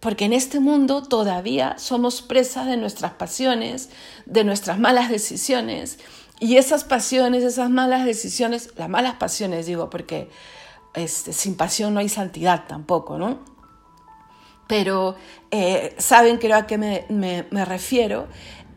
porque 0.00 0.24
en 0.24 0.32
este 0.32 0.60
mundo 0.60 1.02
todavía 1.02 1.76
somos 1.78 2.22
presas 2.22 2.66
de 2.66 2.78
nuestras 2.78 3.12
pasiones, 3.12 3.90
de 4.24 4.44
nuestras 4.44 4.78
malas 4.78 5.10
decisiones, 5.10 5.98
y 6.40 6.56
esas 6.56 6.84
pasiones, 6.84 7.44
esas 7.44 7.68
malas 7.68 8.06
decisiones, 8.06 8.70
las 8.76 8.88
malas 8.88 9.14
pasiones 9.16 9.66
digo, 9.66 9.90
porque 9.90 10.30
este, 10.94 11.34
sin 11.34 11.54
pasión 11.54 11.92
no 11.92 12.00
hay 12.00 12.08
santidad 12.08 12.64
tampoco, 12.66 13.18
¿no? 13.18 13.38
Pero 14.66 15.16
eh, 15.50 15.94
saben 15.98 16.38
creo 16.38 16.56
a 16.56 16.66
qué 16.66 16.78
me, 16.78 17.64
refiero. 17.64 18.26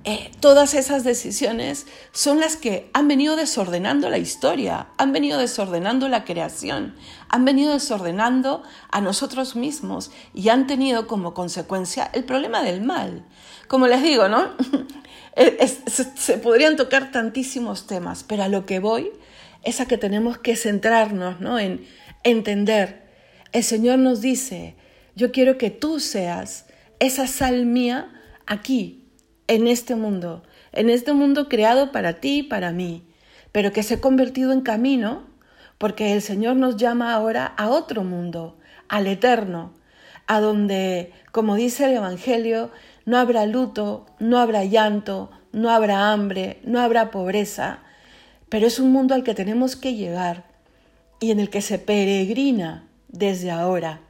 Eh, 0.06 0.32
todas 0.42 0.74
esas 0.74 1.06
decisiones 1.06 1.88
son 2.12 2.42
las 2.42 2.58
que 2.58 2.90
han 2.94 3.08
venido 3.08 3.38
desordenando 3.38 4.10
la 4.10 4.18
historia, 4.18 4.88
han 4.98 5.14
venido 5.14 5.40
desordenando 5.40 6.10
la 6.10 6.26
creación, 6.26 6.96
han 7.30 7.46
venido 7.46 7.72
desordenando 7.72 8.64
a 8.92 9.00
nosotros 9.00 9.56
mismos 9.56 10.12
y 10.34 10.50
han 10.50 10.68
tenido 10.68 11.08
como 11.08 11.34
consecuencia 11.34 12.10
el 12.12 12.26
problema 12.26 12.62
del 12.64 12.82
mal. 12.82 13.24
Como 13.70 13.88
les 13.88 14.04
digo, 14.04 14.28
¿no? 14.28 14.50
se, 16.16 16.38
podrían 16.38 16.76
tocar 16.76 17.12
tantísimos 17.12 17.88
temas, 17.88 18.24
pero 18.24 18.44
a 18.44 18.48
lo 18.48 18.66
que 18.66 18.80
voy 18.80 19.12
es 19.64 19.82
a 19.82 19.86
que 19.86 19.98
tenemos 19.98 20.38
que 20.38 20.56
centrarnos 20.56 21.40
¿no? 21.40 21.60
en 21.60 21.86
entender. 22.24 23.04
El 23.52 23.64
Señor 23.64 24.00
nos 24.00 24.22
dice, 24.22 24.76
Yo 25.16 25.32
quiero 25.32 25.58
que 25.58 25.70
tú 25.70 26.00
seas 26.00 26.66
esa 27.00 27.28
sal 27.28 27.66
mía 27.66 28.12
aquí, 28.46 29.04
en 29.48 29.68
este 29.68 29.96
mundo, 29.96 30.44
en 30.72 30.90
este 30.90 31.14
mundo 31.14 31.50
creado 31.50 31.92
para 31.92 32.20
ti 32.20 32.40
y 32.40 32.44
para 32.44 32.72
mí, 32.72 33.04
pero 33.52 33.72
que 33.72 33.84
se 33.84 33.96
ha 33.96 34.02
convertido 34.02 34.54
en 34.54 34.62
camino 34.62 35.28
porque 35.78 36.14
el 36.14 36.22
Señor 36.22 36.56
nos 36.56 36.78
llama 36.78 37.14
ahora 37.14 37.46
a 37.46 37.70
otro 37.70 38.04
mundo, 38.04 38.58
al 38.88 39.08
eterno, 39.08 39.74
a 40.28 40.40
donde, 40.40 41.12
como 41.32 41.56
dice 41.56 41.86
el 41.86 41.98
Evangelio, 41.98 42.72
no 43.06 43.18
habrá 43.18 43.46
luto, 43.46 44.06
no 44.20 44.40
habrá 44.40 44.64
llanto, 44.64 45.32
no 45.52 45.70
habrá 45.70 46.12
hambre, 46.12 46.60
no 46.64 46.80
habrá 46.80 47.12
pobreza, 47.12 47.80
pero 48.50 48.68
es 48.68 48.80
un 48.80 48.92
mundo 48.92 49.14
al 49.14 49.24
que 49.24 49.34
tenemos 49.34 49.76
que 49.76 49.96
llegar 49.96 50.46
y 51.20 51.32
en 51.32 51.40
el 51.40 51.50
que 51.50 51.62
se 51.62 51.80
peregrina 51.80 52.88
desde 53.08 53.52
ahora, 53.52 54.02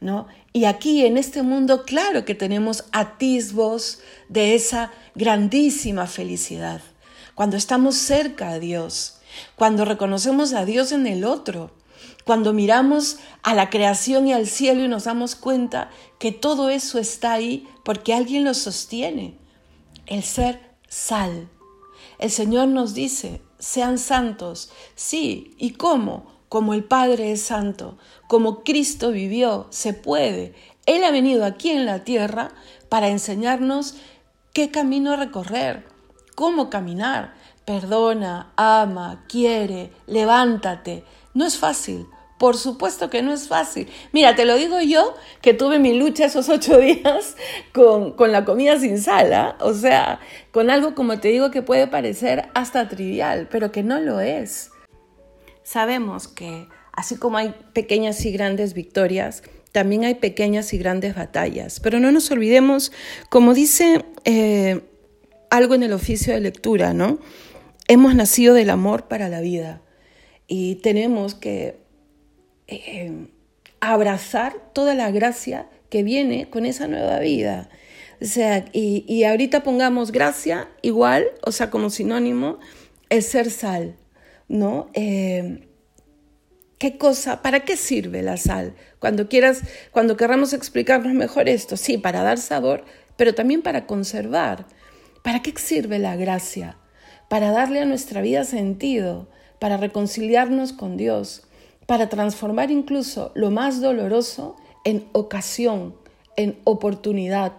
¿no? 0.00 0.26
Y 0.52 0.64
aquí 0.64 1.04
en 1.04 1.16
este 1.16 1.42
mundo, 1.42 1.84
claro 1.84 2.24
que 2.24 2.34
tenemos 2.34 2.84
atisbos 2.92 4.00
de 4.28 4.54
esa 4.54 4.90
grandísima 5.14 6.06
felicidad, 6.06 6.80
cuando 7.34 7.56
estamos 7.56 7.96
cerca 7.96 8.50
a 8.50 8.58
Dios, 8.58 9.20
cuando 9.54 9.84
reconocemos 9.84 10.52
a 10.54 10.64
Dios 10.64 10.90
en 10.92 11.06
el 11.06 11.24
otro, 11.24 11.70
cuando 12.28 12.52
miramos 12.52 13.16
a 13.42 13.54
la 13.54 13.70
creación 13.70 14.26
y 14.26 14.34
al 14.34 14.46
cielo 14.46 14.84
y 14.84 14.88
nos 14.88 15.04
damos 15.04 15.34
cuenta 15.34 15.88
que 16.18 16.30
todo 16.30 16.68
eso 16.68 16.98
está 16.98 17.32
ahí 17.32 17.66
porque 17.86 18.12
alguien 18.12 18.44
lo 18.44 18.52
sostiene, 18.52 19.38
el 20.04 20.22
ser 20.22 20.60
sal. 20.90 21.48
El 22.18 22.30
Señor 22.30 22.68
nos 22.68 22.92
dice, 22.92 23.40
sean 23.58 23.96
santos, 23.96 24.70
sí, 24.94 25.54
¿y 25.56 25.70
cómo? 25.70 26.26
Como 26.50 26.74
el 26.74 26.84
Padre 26.84 27.32
es 27.32 27.40
santo, 27.40 27.96
como 28.28 28.62
Cristo 28.62 29.10
vivió, 29.10 29.66
se 29.70 29.94
puede. 29.94 30.54
Él 30.84 31.04
ha 31.04 31.10
venido 31.10 31.46
aquí 31.46 31.70
en 31.70 31.86
la 31.86 32.04
tierra 32.04 32.50
para 32.90 33.08
enseñarnos 33.08 33.94
qué 34.52 34.70
camino 34.70 35.16
recorrer, 35.16 35.86
cómo 36.34 36.68
caminar. 36.68 37.32
Perdona, 37.64 38.52
ama, 38.56 39.24
quiere, 39.30 39.92
levántate. 40.06 41.04
No 41.32 41.46
es 41.46 41.56
fácil, 41.56 42.06
por 42.38 42.56
supuesto 42.56 43.10
que 43.10 43.22
no 43.22 43.32
es 43.32 43.48
fácil. 43.48 43.88
Mira, 44.12 44.34
te 44.34 44.44
lo 44.44 44.56
digo 44.56 44.80
yo, 44.80 45.14
que 45.42 45.54
tuve 45.54 45.78
mi 45.78 45.98
lucha 45.98 46.26
esos 46.26 46.48
ocho 46.48 46.78
días 46.80 47.36
con, 47.72 48.14
la 48.32 48.44
comida 48.44 48.78
sin 48.78 49.00
sal, 49.00 49.32
¿ah? 49.32 49.56
o 49.60 49.74
sea, 49.74 50.20
con 50.52 50.70
algo 50.70 50.94
como 50.94 51.18
te 51.18 51.28
digo 51.28 51.50
que 51.50 51.62
puede 51.62 51.86
parecer 51.88 52.48
hasta 52.54 52.88
trivial, 52.88 53.48
pero 53.50 53.72
que 53.72 53.82
no 53.82 54.00
lo 54.00 54.20
es. 54.20 54.70
Sabemos 55.64 56.28
que 56.28 56.68
así 56.92 57.16
como 57.16 57.36
hay 57.36 57.54
pequeñas 57.72 58.24
y 58.24 58.32
grandes 58.32 58.72
victorias, 58.72 59.42
también 59.72 60.04
hay 60.04 60.14
pequeñas 60.14 60.72
y 60.72 60.78
grandes 60.78 61.14
batallas, 61.14 61.80
pero 61.80 62.00
no 62.00 62.10
nos 62.10 62.30
olvidemos, 62.30 62.90
como 63.28 63.52
dice 63.52 64.04
eh, 64.24 64.80
algo 65.50 65.74
en 65.74 65.82
el 65.82 65.92
oficio 65.92 66.32
de 66.32 66.40
lectura, 66.40 66.94
¿no? 66.94 67.18
Hemos 67.86 68.14
nacido 68.14 68.54
del 68.54 68.70
amor 68.70 69.08
para 69.08 69.28
la 69.28 69.40
vida 69.40 69.82
y 70.46 70.76
tenemos 70.76 71.34
que 71.34 71.87
eh, 72.68 73.26
abrazar 73.80 74.54
toda 74.72 74.94
la 74.94 75.10
gracia 75.10 75.66
que 75.88 76.02
viene 76.02 76.50
con 76.50 76.66
esa 76.66 76.86
nueva 76.86 77.18
vida. 77.20 77.68
O 78.20 78.24
sea, 78.24 78.64
y, 78.72 79.24
ahorita 79.24 79.62
pongamos 79.62 80.12
gracia 80.12 80.68
igual, 80.82 81.26
o 81.44 81.52
sea, 81.52 81.70
como 81.70 81.88
sinónimo, 81.88 82.58
el 83.10 83.22
ser 83.22 83.50
sal, 83.50 83.96
¿no? 84.48 84.90
Eh, 84.94 85.68
¿Qué 86.78 86.98
cosa, 86.98 87.42
para 87.42 87.60
qué 87.60 87.76
sirve 87.76 88.22
la 88.22 88.36
sal? 88.36 88.74
Cuando 88.98 89.28
quieras, 89.28 89.62
cuando 89.90 90.16
querramos 90.16 90.52
explicarnos 90.52 91.12
mejor 91.14 91.48
esto, 91.48 91.76
sí, 91.76 91.98
para 91.98 92.22
dar 92.22 92.38
sabor, 92.38 92.84
pero 93.16 93.34
también 93.34 93.62
para 93.62 93.86
conservar. 93.86 94.66
¿Para 95.22 95.42
qué 95.42 95.52
sirve 95.56 95.98
la 95.98 96.16
gracia? 96.16 96.76
Para 97.28 97.50
darle 97.50 97.80
a 97.80 97.84
nuestra 97.84 98.20
vida 98.20 98.44
sentido, 98.44 99.28
para 99.58 99.76
reconciliarnos 99.76 100.72
con 100.72 100.96
Dios 100.96 101.47
para 101.88 102.10
transformar 102.10 102.70
incluso 102.70 103.32
lo 103.34 103.50
más 103.50 103.80
doloroso 103.80 104.56
en 104.84 105.08
ocasión, 105.12 105.94
en 106.36 106.58
oportunidad. 106.64 107.54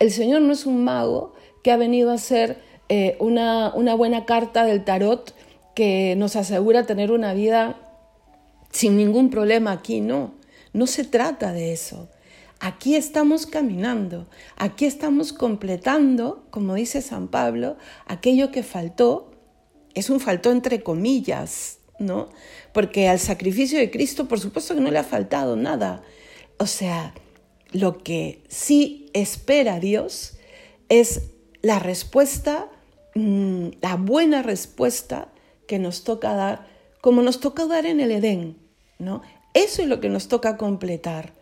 El 0.00 0.10
Señor 0.10 0.42
no 0.42 0.52
es 0.52 0.66
un 0.66 0.82
mago 0.82 1.34
que 1.62 1.70
ha 1.70 1.76
venido 1.76 2.10
a 2.10 2.14
hacer 2.14 2.60
eh, 2.88 3.16
una, 3.20 3.72
una 3.72 3.94
buena 3.94 4.24
carta 4.24 4.64
del 4.64 4.82
tarot 4.82 5.36
que 5.76 6.16
nos 6.16 6.34
asegura 6.34 6.84
tener 6.84 7.12
una 7.12 7.32
vida 7.32 7.76
sin 8.72 8.96
ningún 8.96 9.30
problema 9.30 9.70
aquí, 9.70 10.00
no. 10.00 10.32
No 10.72 10.88
se 10.88 11.04
trata 11.04 11.52
de 11.52 11.72
eso. 11.72 12.08
Aquí 12.58 12.96
estamos 12.96 13.46
caminando, 13.46 14.26
aquí 14.56 14.84
estamos 14.84 15.32
completando, 15.32 16.44
como 16.50 16.74
dice 16.74 17.02
San 17.02 17.28
Pablo, 17.28 17.76
aquello 18.06 18.50
que 18.50 18.64
faltó, 18.64 19.30
es 19.94 20.10
un 20.10 20.18
faltó 20.18 20.50
entre 20.50 20.82
comillas, 20.82 21.78
¿no? 22.00 22.30
Porque 22.72 23.08
al 23.08 23.18
sacrificio 23.18 23.78
de 23.78 23.90
Cristo, 23.90 24.28
por 24.28 24.40
supuesto 24.40 24.74
que 24.74 24.80
no 24.80 24.90
le 24.90 24.98
ha 24.98 25.04
faltado 25.04 25.56
nada. 25.56 26.02
O 26.58 26.66
sea, 26.66 27.14
lo 27.72 27.98
que 27.98 28.42
sí 28.48 29.10
espera 29.12 29.80
Dios 29.80 30.38
es 30.88 31.30
la 31.62 31.78
respuesta, 31.78 32.68
mm, 33.14 33.68
la 33.80 33.96
buena 33.96 34.42
respuesta 34.42 35.28
que 35.66 35.78
nos 35.78 36.04
toca 36.04 36.34
dar, 36.34 36.66
como 37.00 37.22
nos 37.22 37.40
toca 37.40 37.66
dar 37.66 37.86
en 37.86 38.00
el 38.00 38.10
Edén, 38.10 38.56
¿no? 38.98 39.22
Eso 39.54 39.82
es 39.82 39.88
lo 39.88 40.00
que 40.00 40.08
nos 40.08 40.28
toca 40.28 40.56
completar. 40.56 41.32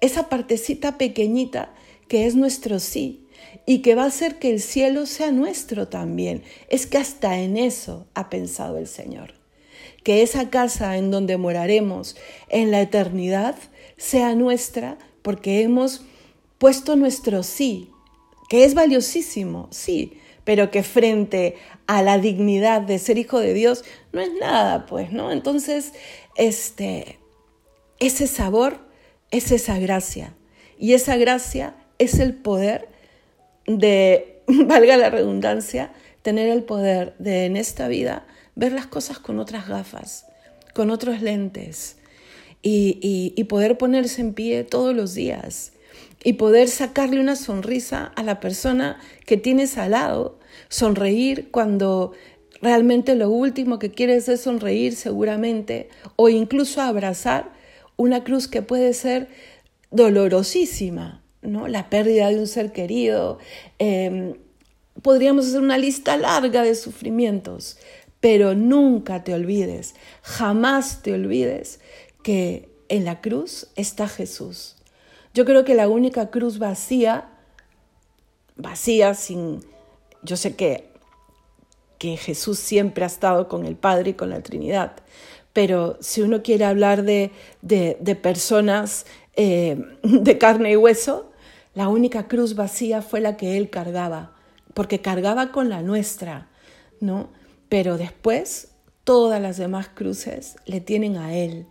Esa 0.00 0.28
partecita 0.28 0.98
pequeñita 0.98 1.74
que 2.08 2.26
es 2.26 2.34
nuestro 2.34 2.78
sí 2.78 3.26
y 3.64 3.80
que 3.80 3.94
va 3.94 4.04
a 4.04 4.08
hacer 4.08 4.38
que 4.38 4.50
el 4.50 4.60
cielo 4.60 5.06
sea 5.06 5.32
nuestro 5.32 5.88
también. 5.88 6.42
Es 6.68 6.86
que 6.86 6.98
hasta 6.98 7.38
en 7.38 7.56
eso 7.56 8.06
ha 8.14 8.30
pensado 8.30 8.78
el 8.78 8.86
Señor 8.86 9.35
que 10.06 10.22
esa 10.22 10.50
casa 10.50 10.98
en 10.98 11.10
donde 11.10 11.36
moraremos 11.36 12.14
en 12.48 12.70
la 12.70 12.80
eternidad 12.80 13.56
sea 13.96 14.36
nuestra 14.36 14.98
porque 15.22 15.62
hemos 15.62 16.04
puesto 16.58 16.94
nuestro 16.94 17.42
sí, 17.42 17.90
que 18.48 18.62
es 18.62 18.74
valiosísimo, 18.74 19.66
sí, 19.72 20.20
pero 20.44 20.70
que 20.70 20.84
frente 20.84 21.56
a 21.88 22.02
la 22.02 22.18
dignidad 22.18 22.82
de 22.82 23.00
ser 23.00 23.18
hijo 23.18 23.40
de 23.40 23.52
Dios 23.52 23.82
no 24.12 24.20
es 24.20 24.30
nada, 24.38 24.86
pues, 24.86 25.10
¿no? 25.10 25.32
Entonces, 25.32 25.92
este, 26.36 27.18
ese 27.98 28.28
sabor 28.28 28.78
es 29.32 29.50
esa 29.50 29.76
gracia 29.80 30.36
y 30.78 30.92
esa 30.92 31.16
gracia 31.16 31.74
es 31.98 32.20
el 32.20 32.32
poder 32.32 32.88
de, 33.66 34.44
valga 34.46 34.96
la 34.98 35.10
redundancia, 35.10 35.92
tener 36.22 36.48
el 36.48 36.62
poder 36.62 37.16
de 37.18 37.46
en 37.46 37.56
esta 37.56 37.88
vida 37.88 38.24
ver 38.56 38.72
las 38.72 38.86
cosas 38.86 39.20
con 39.20 39.38
otras 39.38 39.68
gafas, 39.68 40.26
con 40.74 40.90
otros 40.90 41.22
lentes 41.22 41.96
y, 42.62 43.44
poder 43.44 43.78
ponerse 43.78 44.20
en 44.20 44.34
pie 44.34 44.64
todos 44.64 44.94
los 44.94 45.14
días 45.14 45.72
y 46.24 46.32
poder 46.32 46.68
sacarle 46.68 47.20
una 47.20 47.36
sonrisa 47.36 48.12
a 48.16 48.24
la 48.24 48.40
persona 48.40 48.98
que 49.24 49.36
tienes 49.36 49.78
al 49.78 49.92
lado, 49.92 50.40
sonreír 50.68 51.50
cuando 51.52 52.12
realmente 52.60 53.14
lo 53.14 53.30
último 53.30 53.78
que 53.78 53.92
quieres 53.92 54.28
es 54.28 54.40
sonreír 54.40 54.96
seguramente 54.96 55.88
o 56.16 56.28
incluso 56.28 56.80
abrazar 56.80 57.52
una 57.96 58.24
cruz 58.24 58.48
que 58.48 58.62
puede 58.62 58.92
ser 58.94 59.28
dolorosísima, 59.90 61.22
¿no? 61.42 61.68
La 61.68 61.88
pérdida 61.88 62.28
de 62.28 62.40
un 62.40 62.48
ser 62.48 62.72
querido. 62.72 63.38
Em, 63.78 64.34
podríamos 65.02 65.46
hacer 65.46 65.60
una 65.60 65.78
lista 65.78 66.16
larga 66.16 66.62
de 66.62 66.74
sufrimientos, 66.74 67.78
pero 68.26 68.56
nunca 68.56 69.22
te 69.22 69.32
olvides, 69.34 69.94
jamás 70.22 71.00
te 71.00 71.12
olvides 71.12 71.78
que 72.24 72.68
en 72.88 73.04
la 73.04 73.20
cruz 73.20 73.68
está 73.76 74.08
Jesús. 74.08 74.74
Yo 75.32 75.44
creo 75.44 75.64
que 75.64 75.76
la 75.76 75.88
única 75.88 76.28
cruz 76.32 76.58
vacía, 76.58 77.28
vacía 78.56 79.14
sin, 79.14 79.60
yo 80.24 80.36
sé 80.36 80.56
que, 80.56 80.90
que 81.98 82.16
Jesús 82.16 82.58
siempre 82.58 83.04
ha 83.04 83.06
estado 83.06 83.46
con 83.46 83.64
el 83.64 83.76
Padre 83.76 84.10
y 84.10 84.14
con 84.14 84.30
la 84.30 84.42
Trinidad, 84.42 84.96
pero 85.52 85.96
si 86.00 86.20
uno 86.20 86.42
quiere 86.42 86.64
hablar 86.64 87.04
de, 87.04 87.30
de, 87.62 88.16
personas 88.16 89.06
eh, 89.36 89.80
de 90.02 90.36
carne 90.36 90.72
y 90.72 90.76
hueso, 90.76 91.30
la 91.74 91.86
única 91.86 92.26
cruz 92.26 92.56
vacía 92.56 93.02
fue 93.02 93.20
la 93.20 93.36
que 93.36 93.56
él 93.56 93.70
cargaba, 93.70 94.34
porque 94.74 95.00
cargaba 95.00 95.52
con 95.52 95.68
la 95.68 95.80
nuestra, 95.82 96.48
¿no? 96.98 97.28
Pero 97.68 97.98
después 97.98 98.68
todas 99.04 99.40
las 99.40 99.56
demás 99.56 99.88
cruces 99.88 100.56
le 100.66 100.80
tienen 100.80 101.16
a 101.16 101.34
Él. 101.34 101.66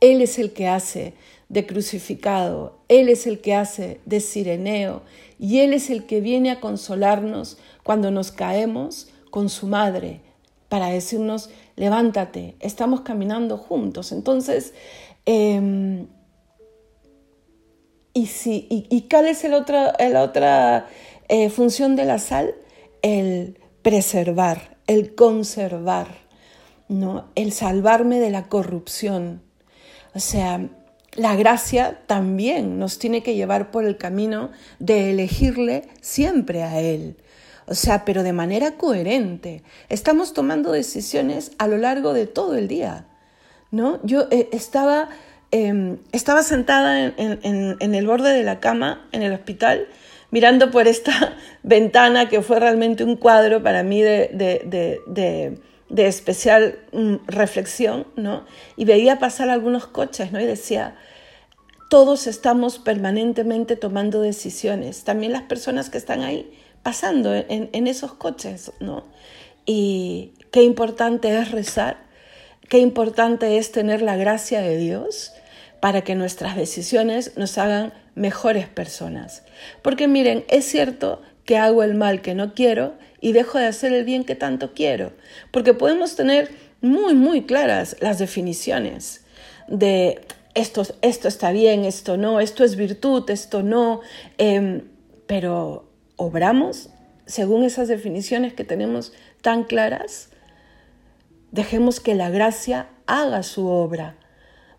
Él 0.00 0.22
es 0.22 0.38
el 0.38 0.52
que 0.52 0.68
hace 0.68 1.14
de 1.48 1.66
crucificado, 1.66 2.78
Él 2.88 3.08
es 3.08 3.26
el 3.26 3.40
que 3.40 3.54
hace 3.54 4.00
de 4.04 4.20
sireneo 4.20 5.02
y 5.38 5.60
Él 5.60 5.72
es 5.72 5.90
el 5.90 6.04
que 6.04 6.20
viene 6.20 6.50
a 6.50 6.60
consolarnos 6.60 7.58
cuando 7.82 8.10
nos 8.10 8.30
caemos 8.30 9.08
con 9.30 9.48
su 9.48 9.66
madre 9.66 10.20
para 10.68 10.88
decirnos, 10.88 11.48
levántate, 11.76 12.54
estamos 12.60 13.00
caminando 13.00 13.56
juntos. 13.56 14.12
Entonces, 14.12 14.74
em, 15.24 16.06
¿Y, 18.18 18.26
si, 18.26 18.66
y, 18.68 19.02
cuál 19.02 19.26
es 19.26 19.44
la 19.44 20.22
otra 20.22 20.88
eh, 21.28 21.50
función 21.50 21.94
de 21.94 22.04
la 22.04 22.18
sal? 22.18 22.52
El 23.00 23.60
preservar, 23.82 24.76
el 24.88 25.14
conservar, 25.14 26.08
¿no? 26.88 27.28
el 27.36 27.52
salvarme 27.52 28.18
de 28.18 28.30
la 28.30 28.48
corrupción. 28.48 29.42
O 30.14 30.18
sea, 30.18 30.68
la 31.14 31.36
gracia 31.36 32.00
también 32.06 32.80
nos 32.80 32.98
tiene 32.98 33.22
que 33.22 33.36
llevar 33.36 33.70
por 33.70 33.84
el 33.84 33.96
camino 33.96 34.50
de 34.80 35.10
elegirle 35.10 35.88
siempre 36.00 36.64
a 36.64 36.80
Él. 36.80 37.16
O 37.66 37.74
sea, 37.74 38.04
pero 38.04 38.24
de 38.24 38.32
manera 38.32 38.72
coherente. 38.72 39.62
Estamos 39.88 40.32
tomando 40.32 40.72
decisiones 40.72 41.52
a 41.58 41.68
lo 41.68 41.76
largo 41.76 42.14
de 42.14 42.26
todo 42.26 42.56
el 42.56 42.66
día. 42.66 43.06
¿no? 43.70 44.00
Yo 44.04 44.26
eh, 44.30 44.48
estaba, 44.52 45.08
em, 45.50 45.98
estaba 46.12 46.42
sentada 46.42 47.12
en, 47.16 47.94
el 47.94 48.06
borde 48.06 48.32
de 48.32 48.42
la 48.42 48.60
cama 48.60 49.06
en 49.12 49.22
el 49.22 49.32
hospital 49.32 49.86
mirando 50.30 50.70
por 50.70 50.88
esta 50.88 51.36
ventana 51.62 52.28
que 52.28 52.42
fue 52.42 52.60
realmente 52.60 53.04
un 53.04 53.16
cuadro 53.16 53.62
para 53.62 53.82
mí 53.82 54.02
de, 54.02 54.30
de 55.88 56.06
especial 56.06 56.78
mm, 56.92 57.16
reflexión, 57.26 58.06
¿no? 58.16 58.44
Y 58.76 58.84
veía 58.84 59.18
pasar 59.18 59.48
algunos 59.48 59.86
coches, 59.86 60.32
¿no? 60.32 60.40
Y 60.40 60.44
decía, 60.44 60.96
todos 61.88 62.26
estamos 62.26 62.78
permanentemente 62.78 63.76
tomando 63.76 64.20
decisiones, 64.20 65.04
también 65.04 65.32
las 65.32 65.42
personas 65.42 65.88
que 65.88 65.98
están 65.98 66.22
ahí 66.22 66.52
pasando 66.82 67.34
en, 67.34 67.86
esos 67.86 68.12
coches, 68.12 68.72
¿no? 68.80 69.04
Y 69.64 70.32
qué 70.50 70.62
importante 70.62 71.36
es 71.36 71.50
rezar, 71.50 71.98
qué 72.68 72.78
importante 72.78 73.58
es 73.58 73.72
tener 73.72 74.02
la 74.02 74.16
gracia 74.16 74.60
de 74.60 74.76
Dios 74.76 75.32
para 75.80 76.02
que 76.02 76.14
nuestras 76.14 76.56
decisiones 76.56 77.36
nos 77.36 77.58
hagan 77.58 77.92
mejores 78.14 78.68
personas. 78.68 79.44
Porque 79.82 80.08
miren, 80.08 80.44
es 80.48 80.64
cierto 80.64 81.22
que 81.44 81.56
hago 81.56 81.82
el 81.82 81.94
mal 81.94 82.20
que 82.20 82.34
no 82.34 82.54
quiero 82.54 82.94
y 83.20 83.32
dejo 83.32 83.58
de 83.58 83.66
hacer 83.66 83.92
el 83.92 84.04
bien 84.04 84.24
que 84.24 84.34
tanto 84.34 84.74
quiero, 84.74 85.12
porque 85.50 85.74
podemos 85.74 86.14
tener 86.14 86.50
muy, 86.80 87.14
muy 87.14 87.42
claras 87.42 87.96
las 88.00 88.18
definiciones 88.18 89.24
de 89.66 90.20
esto, 90.54 90.82
esto 91.02 91.28
está 91.28 91.50
bien, 91.50 91.84
esto 91.84 92.16
no, 92.16 92.40
esto 92.40 92.64
es 92.64 92.76
virtud, 92.76 93.28
esto 93.30 93.62
no, 93.62 94.00
em, 94.38 94.82
pero 95.26 95.88
obramos 96.16 96.90
según 97.26 97.64
esas 97.64 97.88
definiciones 97.88 98.54
que 98.54 98.64
tenemos 98.64 99.12
tan 99.42 99.64
claras, 99.64 100.30
dejemos 101.52 102.00
que 102.00 102.14
la 102.14 102.30
gracia 102.30 102.88
haga 103.06 103.42
su 103.42 103.68
obra, 103.68 104.16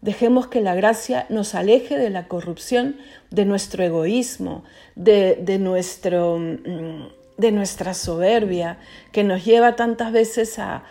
dejemos 0.01 0.48
que 0.48 0.62
la 0.62 0.75
gracia 0.75 1.25
nos 1.29 1.56
aleje 1.56 1.98
de 1.98 2.10
la 2.10 2.27
corrupción, 2.27 2.98
de 3.32 3.46
nuestro 3.46 3.84
egoísmo, 3.84 4.63
de, 4.96 5.58
nuestro, 5.60 6.38
mm, 6.39 7.08
de 7.38 7.51
nuestra 7.51 7.94
soberbia, 7.94 8.79
que 9.12 9.24
nos 9.24 9.44
lleva 9.44 9.75
tantas 9.75 10.12
veces 10.12 10.60
a, 10.60 10.84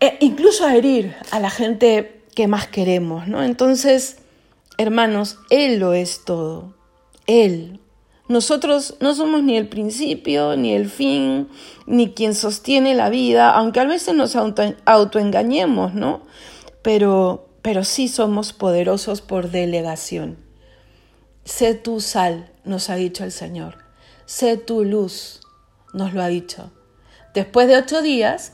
e 0.00 0.16
incluso 0.20 0.64
a 0.64 0.76
herir 0.76 1.14
a 1.30 1.40
la 1.40 1.50
gente 1.50 2.22
que 2.34 2.46
más 2.46 2.68
queremos, 2.68 3.28
¿no? 3.28 3.42
Entonces, 3.42 4.18
hermanos, 4.78 5.38
Él 5.50 5.78
lo 5.78 5.92
es 5.92 6.24
todo. 6.24 6.74
Él. 7.26 7.80
Nosotros 8.28 8.96
no 9.00 9.14
somos 9.14 9.42
ni 9.42 9.56
el 9.56 9.68
principio, 9.68 10.56
ni 10.56 10.72
el 10.72 10.88
fin, 10.88 11.48
ni 11.86 12.12
quien 12.12 12.34
sostiene 12.34 12.94
la 12.94 13.10
vida, 13.10 13.50
aunque 13.50 13.80
a 13.80 13.84
veces 13.84 14.14
nos 14.14 14.36
autoengañemos, 14.36 15.94
¿no? 15.94 16.22
Pero, 16.82 17.49
pero 17.62 17.84
sí 17.84 18.08
somos 18.08 18.52
poderosos 18.52 19.20
por 19.20 19.50
delegación. 19.50 20.38
Sé 21.44 21.74
tu 21.74 22.00
sal, 22.00 22.50
nos 22.64 22.90
ha 22.90 22.96
dicho 22.96 23.24
el 23.24 23.32
Señor. 23.32 23.78
Sé 24.26 24.56
tu 24.56 24.84
luz, 24.84 25.40
nos 25.92 26.12
lo 26.12 26.22
ha 26.22 26.28
dicho. 26.28 26.72
Después 27.34 27.68
de 27.68 27.76
ocho 27.76 28.02
días, 28.02 28.52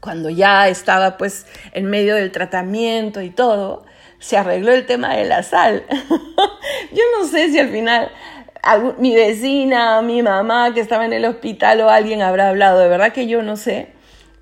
cuando 0.00 0.30
ya 0.30 0.68
estaba 0.68 1.16
pues 1.16 1.46
en 1.72 1.86
medio 1.86 2.14
del 2.14 2.32
tratamiento 2.32 3.22
y 3.22 3.30
todo, 3.30 3.84
se 4.18 4.36
arregló 4.36 4.72
el 4.72 4.86
tema 4.86 5.16
de 5.16 5.24
la 5.24 5.42
sal. 5.42 5.84
Yo 6.92 7.02
no 7.18 7.26
sé 7.26 7.50
si 7.50 7.58
al 7.58 7.70
final 7.70 8.10
mi 8.98 9.14
vecina, 9.14 10.00
mi 10.02 10.22
mamá 10.22 10.72
que 10.72 10.80
estaba 10.80 11.04
en 11.04 11.12
el 11.12 11.24
hospital 11.24 11.80
o 11.82 11.90
alguien 11.90 12.22
habrá 12.22 12.48
hablado, 12.48 12.78
de 12.78 12.88
verdad 12.88 13.12
que 13.12 13.26
yo 13.26 13.42
no 13.42 13.56
sé, 13.56 13.88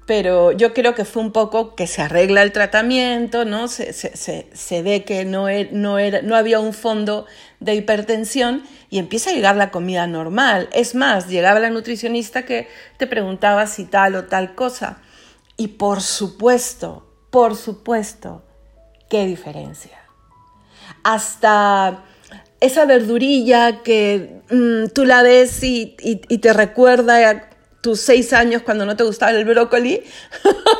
pero 0.06 0.52
yo 0.52 0.74
creo 0.74 0.94
que 0.94 1.04
fue 1.04 1.22
un 1.22 1.32
poco 1.32 1.74
que 1.74 1.86
se 1.86 2.02
arregla 2.02 2.42
el 2.42 2.52
tratamiento, 2.52 3.44
¿no? 3.44 3.68
Se, 3.68 3.92
se, 3.92 4.82
ve 4.82 5.04
que 5.04 5.24
no, 5.24 5.48
e, 5.48 5.68
no, 5.72 5.98
era, 5.98 6.22
no 6.22 6.34
había 6.34 6.58
un 6.58 6.72
fondo 6.72 7.26
de 7.60 7.74
hipertensión 7.74 8.64
y 8.90 8.98
empieza 8.98 9.30
a 9.30 9.32
llegar 9.32 9.56
la 9.56 9.70
comida 9.70 10.06
normal. 10.06 10.68
Es 10.72 10.94
más, 10.94 11.28
llegaba 11.28 11.60
la 11.60 11.70
nutricionista 11.70 12.44
que 12.44 12.68
te 12.98 13.06
preguntaba 13.06 13.66
si 13.66 13.84
tal 13.84 14.16
o 14.16 14.24
tal 14.24 14.54
cosa. 14.54 14.98
Y 15.56 15.68
por 15.68 16.00
supuesto, 16.00 17.06
por 17.30 17.56
supuesto, 17.56 18.42
qué 19.08 19.26
diferencia. 19.26 19.98
Hasta 21.04 22.04
esa 22.62 22.86
verdurilla 22.86 23.82
que 23.82 24.40
mm, 24.50 24.92
tú 24.94 25.04
la 25.04 25.22
ves 25.22 25.62
y, 25.62 25.96
te 26.40 26.52
recuerda 26.52 27.50
tus 27.82 28.00
seis 28.00 28.32
años 28.32 28.62
cuando 28.62 28.86
no 28.86 28.96
te 28.96 29.04
gustaba 29.04 29.32
el 29.32 29.44
brócoli, 29.44 30.02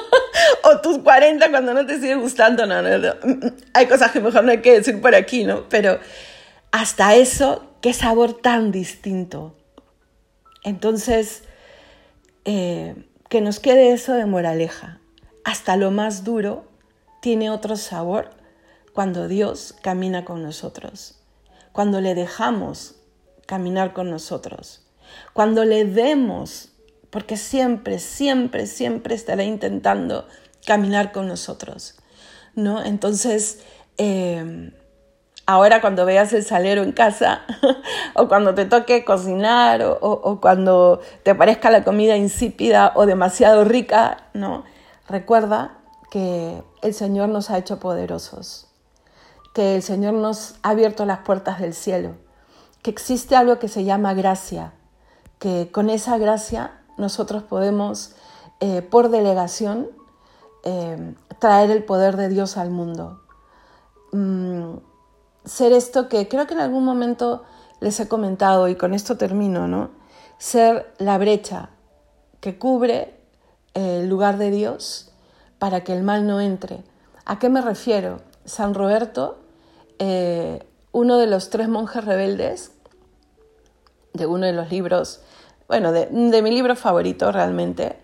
o 0.65 0.81
tus 0.81 0.99
40 0.99 1.51
cuando 1.51 1.75
no 1.75 1.85
te 1.85 1.97
sigue 1.97 2.15
gustando, 2.15 2.65
no, 2.65 2.77
hay 3.75 3.87
cosas 3.87 4.12
que 4.12 4.21
mejor 4.21 4.45
no 4.45 4.53
hay 4.53 4.62
que 4.62 4.73
decir 4.73 5.01
por 5.03 5.15
aquí, 5.15 5.45
¿no? 5.45 5.69
Pero 5.69 5.99
hasta 6.71 7.15
eso, 7.17 7.75
qué 7.83 7.93
sabor 7.93 8.41
tan 8.41 8.73
distinto. 8.73 9.57
Entonces, 10.62 11.43
eh, 12.45 12.95
que 13.29 13.41
nos 13.41 13.61
quede 13.61 13.93
eso 13.93 14.15
de 14.15 14.27
moraleja. 14.27 15.01
Hasta 15.45 15.77
lo 15.77 15.91
más 15.91 16.23
duro 16.23 16.69
tiene 17.21 17.51
otro 17.51 17.77
sabor 17.77 18.31
cuando 18.93 19.27
Dios 19.27 19.75
camina 19.83 20.25
con 20.25 20.43
nosotros, 20.43 21.21
cuando 21.73 22.01
le 22.01 22.15
dejamos 22.15 22.97
caminar 23.47 23.93
con 23.93 24.11
nosotros, 24.11 24.87
cuando 25.33 25.65
le 25.65 25.85
demos, 25.85 26.72
porque 27.12 27.37
siempre, 27.37 27.98
siempre, 27.98 28.66
siempre 28.66 29.14
estará 29.14 29.44
intentando 29.44 30.27
caminar 30.66 31.12
con 31.12 31.29
nosotros, 31.29 31.94
¿no? 32.55 32.83
Entonces, 32.83 33.61
eh, 33.98 34.72
ahora 35.44 35.83
cuando 35.83 36.07
veas 36.07 36.33
el 36.33 36.42
salero 36.42 36.83
en 36.83 36.92
casa 36.92 37.42
o 38.14 38.29
cuando 38.29 38.55
te 38.55 38.64
toque 38.64 39.05
cocinar 39.05 39.83
o, 40.01 40.40
cuando 40.40 41.01
te 41.22 41.35
parezca 41.35 41.70
la 41.70 41.85
comida 41.85 42.16
insípida 42.16 42.92
o 42.94 43.05
demasiado 43.05 43.64
rica, 43.64 44.29
no, 44.33 44.64
recuerda 45.07 45.79
que 46.11 46.62
el 46.81 46.94
Señor 46.94 47.29
nos 47.29 47.51
ha 47.51 47.59
hecho 47.59 47.79
poderosos, 47.79 48.68
que 49.53 49.77
el 49.77 49.83
Señor 49.83 50.14
nos 50.14 50.55
ha 50.62 50.70
abierto 50.70 51.05
las 51.05 51.18
puertas 51.18 51.61
del 51.61 51.75
cielo, 51.75 52.16
que 52.81 52.90
existe 52.90 53.37
algo 53.37 53.59
que 53.59 53.68
se 53.68 53.85
llama 53.85 54.14
gracia, 54.14 54.72
que 55.38 55.70
con 55.70 55.90
esa 55.90 56.16
gracia 56.16 56.79
nosotros 56.96 57.42
podemos, 57.42 58.14
eh, 58.61 58.83
por 58.83 59.09
delegación, 59.09 59.88
eh, 60.64 61.14
traer 61.38 61.70
el 61.70 61.85
poder 61.85 62.16
de 62.16 62.28
Dios 62.28 62.57
al 62.57 62.70
mundo. 62.70 63.20
Mm, 64.12 64.76
ser 65.44 65.72
esto 65.72 66.09
que 66.09 66.28
creo 66.28 66.46
que 66.46 66.55
en 66.55 66.61
algún 66.61 66.85
momento 66.85 67.44
les 67.81 67.98
he 67.98 68.09
comentado 68.09 68.68
y 68.68 68.76
con 68.76 68.94
esto 68.94 69.16
termino, 69.16 69.66
¿no? 69.66 69.90
Ser 70.38 70.94
la 70.98 71.18
brecha 71.18 71.70
que 72.40 72.59
cubre 72.59 73.18
el 73.74 74.09
lugar 74.09 74.38
de 74.38 74.50
Dios 74.50 75.11
para 75.59 75.83
que 75.85 75.92
el 75.92 76.02
mal 76.02 76.26
no 76.26 76.40
entre. 76.40 76.85
¿A 77.24 77.38
qué 77.38 77.48
me 77.48 77.61
refiero? 77.61 78.20
San 78.44 78.74
Roberto, 78.74 79.38
eh, 79.98 80.66
uno 80.90 81.18
de 81.18 81.26
los 81.26 81.50
tres 81.50 81.68
monjes 81.68 82.05
rebeldes, 82.05 82.72
de 84.12 84.26
uno 84.26 84.46
de 84.46 84.52
los 84.52 84.70
libros, 84.70 85.20
bueno, 85.68 85.92
de, 85.92 86.09
mi 86.11 86.51
libro 86.51 86.77
favorito 86.77 87.33
realmente, 87.33 87.96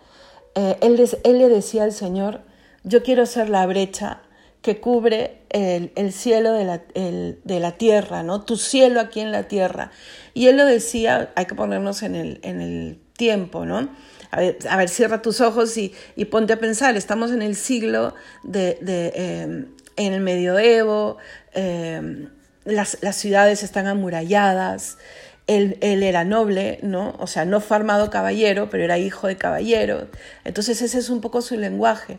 eh, 0.54 0.76
él, 0.80 1.38
le 1.38 1.48
decía 1.48 1.84
al 1.84 1.92
Señor, 1.92 2.40
yo 2.84 3.02
quiero 3.02 3.26
ser 3.26 3.48
la 3.48 3.66
brecha 3.66 4.22
que 4.62 4.80
cubre 4.80 5.42
el, 5.50 6.12
cielo 6.12 6.52
de 6.52 6.64
la, 7.60 7.72
tierra, 7.72 8.22
¿no? 8.22 8.42
Tu 8.42 8.56
cielo 8.56 9.00
aquí 9.00 9.20
en 9.20 9.32
la 9.32 9.44
tierra. 9.44 9.92
Y 10.34 10.48
él 10.48 10.56
lo 10.56 10.64
decía, 10.64 11.32
hay 11.36 11.46
que 11.46 11.54
ponernos 11.54 12.02
en 12.02 12.14
el, 12.14 12.40
en 12.42 12.60
el 12.60 13.00
tiempo, 13.16 13.64
¿no? 13.64 13.88
A 14.30 14.76
ver, 14.76 14.88
cierra 14.88 15.22
tus 15.22 15.40
ojos 15.40 15.76
y, 15.76 15.94
ponte 16.30 16.52
a 16.52 16.58
pensar, 16.58 16.96
estamos 16.96 17.30
en 17.30 17.40
el 17.40 17.56
siglo 17.56 18.14
de, 18.42 18.78
em, 19.14 19.68
en 19.96 20.12
el 20.12 20.20
medioevo, 20.20 21.16
em, 21.54 22.28
las, 22.64 22.98
ciudades 23.12 23.62
están 23.62 23.86
amuralladas, 23.86 24.98
él, 25.48 25.78
él, 25.80 26.02
era 26.02 26.24
noble, 26.24 26.78
¿no? 26.82 27.16
O 27.18 27.26
sea, 27.26 27.44
no 27.44 27.60
fue 27.60 27.76
armado 27.76 28.10
caballero, 28.10 28.70
pero 28.70 28.84
era 28.84 28.98
hijo 28.98 29.26
de 29.26 29.36
caballero. 29.36 30.06
Entonces 30.44 30.80
ese 30.82 30.98
es 30.98 31.10
un 31.10 31.20
poco 31.20 31.42
su 31.42 31.56
lenguaje, 31.56 32.18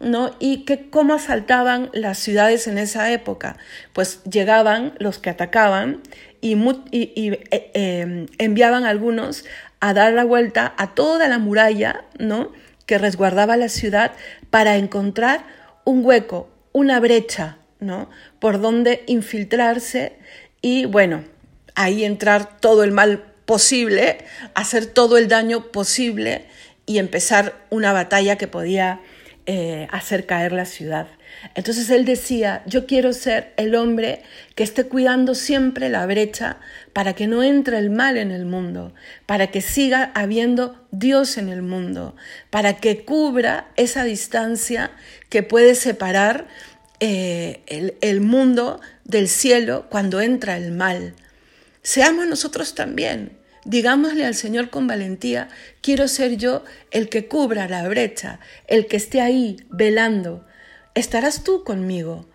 ¿no? 0.00 0.34
Y 0.40 0.64
que 0.64 0.90
cómo 0.90 1.14
asaltaban 1.14 1.90
las 1.92 2.18
ciudades 2.18 2.66
en 2.66 2.78
esa 2.78 3.12
época. 3.12 3.56
Pues 3.92 4.24
llegaban 4.24 4.94
los 4.98 5.18
que 5.18 5.30
atacaban 5.30 6.00
y, 6.40 6.56
y, 6.90 7.32
eh, 7.50 7.70
em, 7.74 8.26
enviaban 8.38 8.84
a 8.84 8.88
algunos 8.88 9.44
a 9.80 9.94
dar 9.94 10.12
la 10.12 10.24
vuelta 10.24 10.74
a 10.76 10.94
toda 10.94 11.28
la 11.28 11.38
muralla, 11.38 12.04
¿no? 12.18 12.50
Que 12.86 12.98
resguardaba 12.98 13.56
la 13.56 13.68
ciudad 13.68 14.12
para 14.50 14.76
encontrar 14.76 15.44
un 15.84 16.04
hueco, 16.04 16.48
una 16.72 16.98
brecha, 16.98 17.58
¿no? 17.78 18.08
Por 18.38 18.60
donde 18.60 19.04
infiltrarse 19.06 20.18
y, 20.62 20.86
bueno, 20.86 21.24
ahí 21.74 22.04
entrar 22.04 22.58
todo 22.58 22.84
el 22.84 22.92
mal 22.92 23.24
posible, 23.44 24.18
hacer 24.54 24.86
todo 24.86 25.18
el 25.18 25.28
daño 25.28 25.72
posible 25.72 26.46
y 26.86 26.98
empezar 26.98 27.54
una 27.70 27.92
batalla 27.92 28.36
que 28.36 28.48
podía 28.48 29.00
eh, 29.46 29.88
hacer 29.90 30.26
caer 30.26 30.52
la 30.52 30.64
ciudad. 30.64 31.08
Entonces 31.54 31.90
él 31.90 32.04
decía, 32.04 32.62
yo 32.66 32.86
quiero 32.86 33.12
ser 33.12 33.52
el 33.56 33.74
hombre 33.74 34.22
que 34.54 34.62
esté 34.62 34.84
cuidando 34.84 35.34
siempre 35.34 35.88
la 35.88 36.06
brecha 36.06 36.58
para 36.92 37.14
que 37.14 37.26
no 37.26 37.42
entre 37.42 37.78
el 37.78 37.90
mal 37.90 38.16
en 38.16 38.30
el 38.30 38.44
mundo, 38.44 38.94
para 39.26 39.48
que 39.48 39.60
siga 39.60 40.12
habiendo 40.14 40.76
Dios 40.90 41.38
en 41.38 41.48
el 41.48 41.62
mundo, 41.62 42.14
para 42.50 42.76
que 42.76 43.04
cubra 43.04 43.68
esa 43.76 44.04
distancia 44.04 44.92
que 45.28 45.42
puede 45.42 45.74
separar 45.74 46.46
eh, 47.00 47.62
el, 47.66 47.96
el 48.02 48.20
mundo 48.20 48.80
del 49.04 49.26
cielo 49.28 49.86
cuando 49.90 50.20
entra 50.20 50.56
el 50.56 50.70
mal. 50.70 51.14
Seamos 51.82 52.26
nosotros 52.26 52.74
también. 52.74 53.38
Digámosle 53.64 54.24
al 54.24 54.34
Señor 54.34 54.70
con 54.70 54.86
valentía, 54.86 55.48
quiero 55.82 56.08
ser 56.08 56.36
yo 56.36 56.64
el 56.90 57.08
que 57.08 57.28
cubra 57.28 57.68
la 57.68 57.86
brecha, 57.88 58.40
el 58.66 58.86
que 58.86 58.96
esté 58.96 59.20
ahí 59.20 59.58
velando. 59.68 60.46
Estarás 60.94 61.44
tú 61.44 61.62
conmigo. 61.64 62.28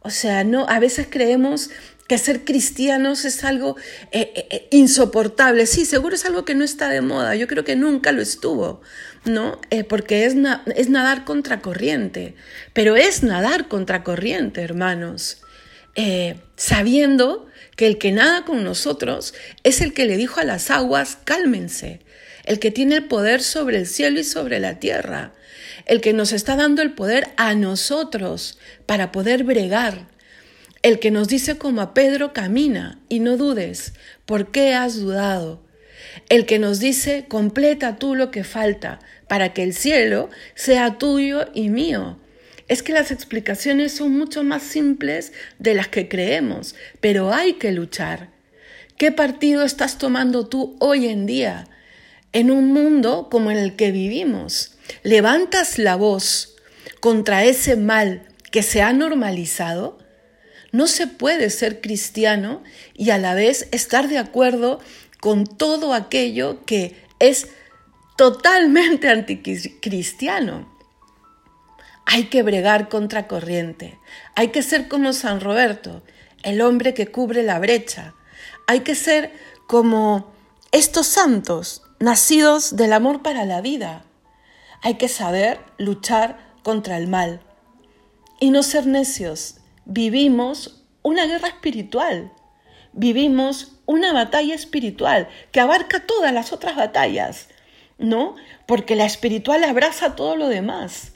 O 0.00 0.10
sea, 0.10 0.44
no, 0.44 0.66
a 0.68 0.78
veces 0.78 1.06
creemos 1.10 1.70
que 2.08 2.18
ser 2.18 2.44
cristianos 2.44 3.24
es 3.24 3.44
algo 3.44 3.76
eh, 4.10 4.32
eh, 4.34 4.46
eh, 4.50 4.68
insoportable. 4.72 5.66
Sí, 5.66 5.84
seguro 5.84 6.14
es 6.14 6.24
algo 6.24 6.44
que 6.44 6.54
no 6.54 6.64
está 6.64 6.88
de 6.88 7.02
moda. 7.02 7.36
Yo 7.36 7.46
creo 7.46 7.62
que 7.62 7.76
nunca 7.76 8.10
lo 8.10 8.20
estuvo, 8.22 8.80
¿no? 9.26 9.60
porque 9.88 10.24
es, 10.24 10.34
es 10.74 10.88
nadar 10.88 11.24
contracorriente. 11.24 12.34
Pero 12.72 12.96
es 12.96 13.22
nadar 13.22 13.68
contracorriente, 13.68 14.62
hermanos. 14.62 15.42
Sabiendo 16.56 17.46
que 17.76 17.86
el 17.86 17.98
que 17.98 18.12
nada 18.12 18.44
con 18.44 18.64
nosotros 18.64 19.34
es 19.62 19.80
el 19.80 19.92
que 19.92 20.06
le 20.06 20.16
dijo 20.16 20.40
a 20.40 20.44
las 20.44 20.70
aguas, 20.70 21.18
cálmense, 21.24 22.00
el 22.44 22.58
que 22.58 22.70
tiene 22.70 22.96
el 22.96 23.04
poder 23.04 23.42
sobre 23.42 23.78
el 23.78 23.86
cielo 23.86 24.20
y 24.20 24.24
sobre 24.24 24.60
la 24.60 24.78
tierra, 24.78 25.32
el 25.86 26.00
que 26.00 26.12
nos 26.12 26.32
está 26.32 26.56
dando 26.56 26.82
el 26.82 26.92
poder 26.92 27.28
a 27.36 27.54
nosotros 27.54 28.58
para 28.86 29.12
poder 29.12 29.44
bregar, 29.44 30.08
el 30.82 30.98
que 30.98 31.10
nos 31.10 31.28
dice 31.28 31.58
como 31.58 31.80
a 31.80 31.94
Pedro, 31.94 32.32
camina 32.32 32.98
y 33.08 33.20
no 33.20 33.36
dudes, 33.36 33.92
¿por 34.24 34.50
qué 34.50 34.74
has 34.74 34.98
dudado? 34.98 35.62
El 36.28 36.46
que 36.46 36.58
nos 36.58 36.80
dice, 36.80 37.26
completa 37.28 37.96
tú 37.96 38.14
lo 38.14 38.30
que 38.30 38.44
falta 38.44 39.00
para 39.28 39.52
que 39.52 39.62
el 39.62 39.74
cielo 39.74 40.30
sea 40.54 40.98
tuyo 40.98 41.48
y 41.54 41.68
mío 41.68 42.18
es 42.70 42.84
que 42.84 42.92
las 42.92 43.10
explicaciones 43.10 43.92
son 43.92 44.16
mucho 44.16 44.44
más 44.44 44.62
simples 44.62 45.32
de 45.58 45.74
las 45.74 45.88
que 45.88 46.08
creemos, 46.08 46.76
pero 47.00 47.34
hay 47.34 47.54
que 47.54 47.72
luchar. 47.72 48.28
¿Qué 48.96 49.10
partido 49.10 49.64
estás 49.64 49.98
tomando 49.98 50.46
tú 50.46 50.76
hoy 50.78 51.08
en 51.08 51.26
día 51.26 51.66
en 52.32 52.52
un 52.52 52.72
mundo 52.72 53.26
como 53.28 53.50
en 53.50 53.56
el 53.56 53.74
que 53.74 53.90
vivimos? 53.90 54.76
¿Levantas 55.02 55.80
la 55.80 55.96
voz 55.96 56.54
contra 57.00 57.42
ese 57.42 57.74
mal 57.74 58.28
que 58.52 58.62
se 58.62 58.82
ha 58.82 58.92
normalizado? 58.92 59.98
No 60.70 60.86
se 60.86 61.08
puede 61.08 61.50
ser 61.50 61.80
cristiano 61.80 62.62
y 62.94 63.10
a 63.10 63.18
la 63.18 63.34
vez 63.34 63.66
estar 63.72 64.06
de 64.06 64.18
acuerdo 64.18 64.78
con 65.18 65.44
todo 65.44 65.92
aquello 65.92 66.64
que 66.66 66.94
es 67.18 67.48
totalmente 68.16 69.08
anticristiano. 69.08 70.79
Hay 72.12 72.24
que 72.24 72.42
bregar 72.42 72.88
contra 72.88 73.28
corriente. 73.28 73.96
Hay 74.34 74.48
que 74.48 74.62
ser 74.62 74.88
como 74.88 75.12
San 75.12 75.40
Roberto, 75.40 76.02
el 76.42 76.60
hombre 76.60 76.92
que 76.92 77.06
cubre 77.06 77.44
la 77.44 77.60
brecha. 77.60 78.14
Hay 78.66 78.80
que 78.80 78.96
ser 78.96 79.32
como 79.68 80.32
estos 80.72 81.06
santos, 81.06 81.84
nacidos 82.00 82.74
del 82.74 82.94
amor 82.94 83.22
para 83.22 83.44
la 83.44 83.60
vida. 83.60 84.02
Hay 84.82 84.94
que 84.94 85.06
saber 85.06 85.60
luchar 85.78 86.36
contra 86.64 86.96
el 86.96 87.06
mal 87.06 87.42
y 88.40 88.50
no 88.50 88.64
ser 88.64 88.88
necios. 88.88 89.58
Vivimos 89.84 90.82
una 91.02 91.26
guerra 91.26 91.46
espiritual. 91.46 92.32
Vivimos 92.92 93.76
una 93.86 94.12
batalla 94.12 94.56
espiritual 94.56 95.28
que 95.52 95.60
abarca 95.60 96.00
todas 96.00 96.32
las 96.32 96.52
otras 96.52 96.74
batallas, 96.74 97.46
¿no? 97.98 98.34
Porque 98.66 98.96
la 98.96 99.04
espiritual 99.04 99.62
abraza 99.62 100.16
todo 100.16 100.34
lo 100.34 100.48
demás. 100.48 101.09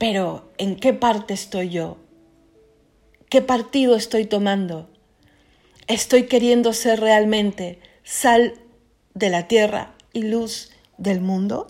Pero 0.00 0.50
¿en 0.56 0.76
qué 0.76 0.94
parte 0.94 1.34
estoy 1.34 1.68
yo? 1.68 1.98
¿Qué 3.28 3.42
partido 3.42 3.96
estoy 3.96 4.24
tomando? 4.24 4.88
¿Estoy 5.88 6.22
queriendo 6.24 6.72
ser 6.72 7.00
realmente 7.00 7.80
sal 8.02 8.54
de 9.12 9.28
la 9.28 9.46
tierra 9.46 9.92
y 10.14 10.22
luz 10.22 10.70
del 10.96 11.20
mundo? 11.20 11.66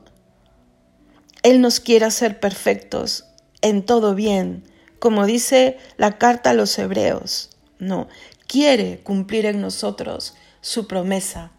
Él 1.42 1.60
nos 1.60 1.80
quiere 1.80 2.04
hacer 2.04 2.38
perfectos 2.38 3.24
en 3.62 3.84
todo 3.84 4.14
bien, 4.14 4.62
como 5.00 5.26
dice 5.26 5.78
la 5.96 6.16
carta 6.16 6.50
a 6.50 6.54
los 6.54 6.78
hebreos. 6.78 7.50
No, 7.80 8.06
quiere 8.46 9.00
cumplir 9.00 9.44
en 9.44 9.60
nosotros 9.60 10.36
su 10.60 10.86
promesa, 10.86 11.50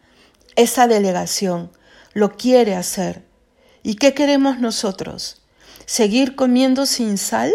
esa 0.56 0.88
delegación, 0.88 1.70
lo 2.14 2.38
quiere 2.38 2.76
hacer. 2.76 3.26
¿Y 3.84 3.96
qué 3.96 4.14
queremos 4.14 4.60
nosotros? 4.62 5.41
Seguir 5.92 6.38
comiendo 6.38 6.86
sin 6.86 7.18
sal? 7.18 7.54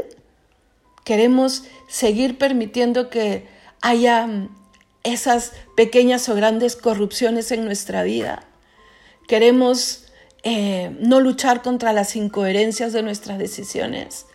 ¿Queremos 1.04 1.64
seguir 1.88 2.36
permitiendo 2.36 3.08
que 3.08 3.48
haya 3.80 4.26
mm, 4.26 4.54
esas 5.04 5.52
pequeñas 5.74 6.28
o 6.28 6.34
grandes 6.34 6.76
corrupciones 6.76 7.50
en 7.50 7.64
nuestra 7.64 8.02
vida? 8.02 8.46
¿Queremos 9.26 10.08
eh, 10.42 10.94
no 11.00 11.20
luchar 11.20 11.62
contra 11.62 11.94
las 11.94 12.14
incoherencias 12.14 12.92
de 12.92 13.02
nuestras 13.02 13.38
decisiones? 13.38 14.26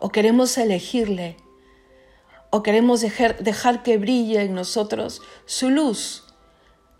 ¿O 0.00 0.08
queremos 0.08 0.58
elegirle? 0.58 1.36
¿O 2.50 2.64
queremos 2.64 3.02
dejar, 3.02 3.38
dejar 3.38 3.84
que 3.84 3.98
brille 3.98 4.42
en 4.42 4.54
nosotros 4.54 5.22
su 5.46 5.70
luz, 5.70 6.24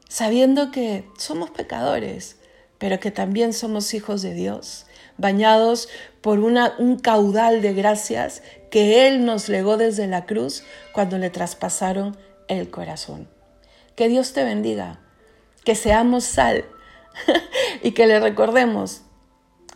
sabiendo 0.09 0.71
que 0.71 1.05
somos 1.19 1.51
pecadores, 1.51 2.37
pero 2.79 3.01
que 3.01 3.11
también 3.11 3.53
somos 3.53 3.93
hijos 3.93 4.23
de 4.23 4.35
Dios? 4.35 4.87
Bañados 5.17 5.89
por 6.21 6.39
un 6.41 6.99
caudal 6.99 7.63
de 7.63 7.75
gracias 7.75 8.43
que 8.71 9.07
Él 9.07 9.25
nos 9.25 9.49
legó 9.49 9.77
desde 9.77 10.07
la 10.07 10.27
cruz 10.27 10.65
cuando 10.93 11.19
le 11.19 11.31
traspasaron 11.31 12.17
el 12.49 12.71
corazón. 12.71 13.29
Que 13.95 14.09
Dios 14.09 14.33
te 14.33 14.45
bendiga, 14.45 15.01
que 15.65 15.75
seamos 15.75 16.25
sal 16.25 16.65
y 17.83 17.93
que 17.93 18.07
le 18.07 18.21
recordemos 18.21 19.03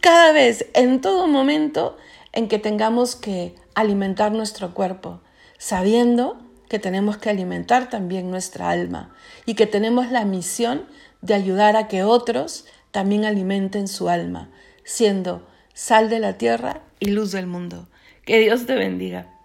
cada 0.00 0.32
vez, 0.32 0.66
en 0.74 1.00
todo 1.00 1.26
momento, 1.26 1.96
en 2.32 2.46
que 2.48 2.58
tengamos 2.58 3.16
que 3.16 3.56
alimentar 3.74 4.30
nuestro 4.30 4.72
cuerpo, 4.72 5.20
sabiendo 5.58 6.38
que 6.68 6.78
tenemos 6.78 7.16
que 7.16 7.30
alimentar 7.30 7.90
también 7.90 8.30
nuestra 8.30 8.70
alma 8.70 9.14
y 9.44 9.54
que 9.54 9.66
tenemos 9.66 10.10
la 10.10 10.24
misión 10.24 10.86
de 11.20 11.34
ayudar 11.34 11.76
a 11.76 11.88
que 11.88 12.04
otros 12.04 12.66
también 12.92 13.24
alimenten 13.24 13.88
su 13.88 14.08
alma, 14.08 14.50
siendo 14.88 15.46
sal 15.74 16.08
de 16.08 16.18
la 16.18 16.38
tierra 16.38 16.80
y 16.98 17.10
luz 17.10 17.30
del 17.30 17.46
mundo. 17.46 17.88
Que 18.24 18.40
Dios 18.40 18.64
te 18.64 18.74
bendiga. 18.74 19.37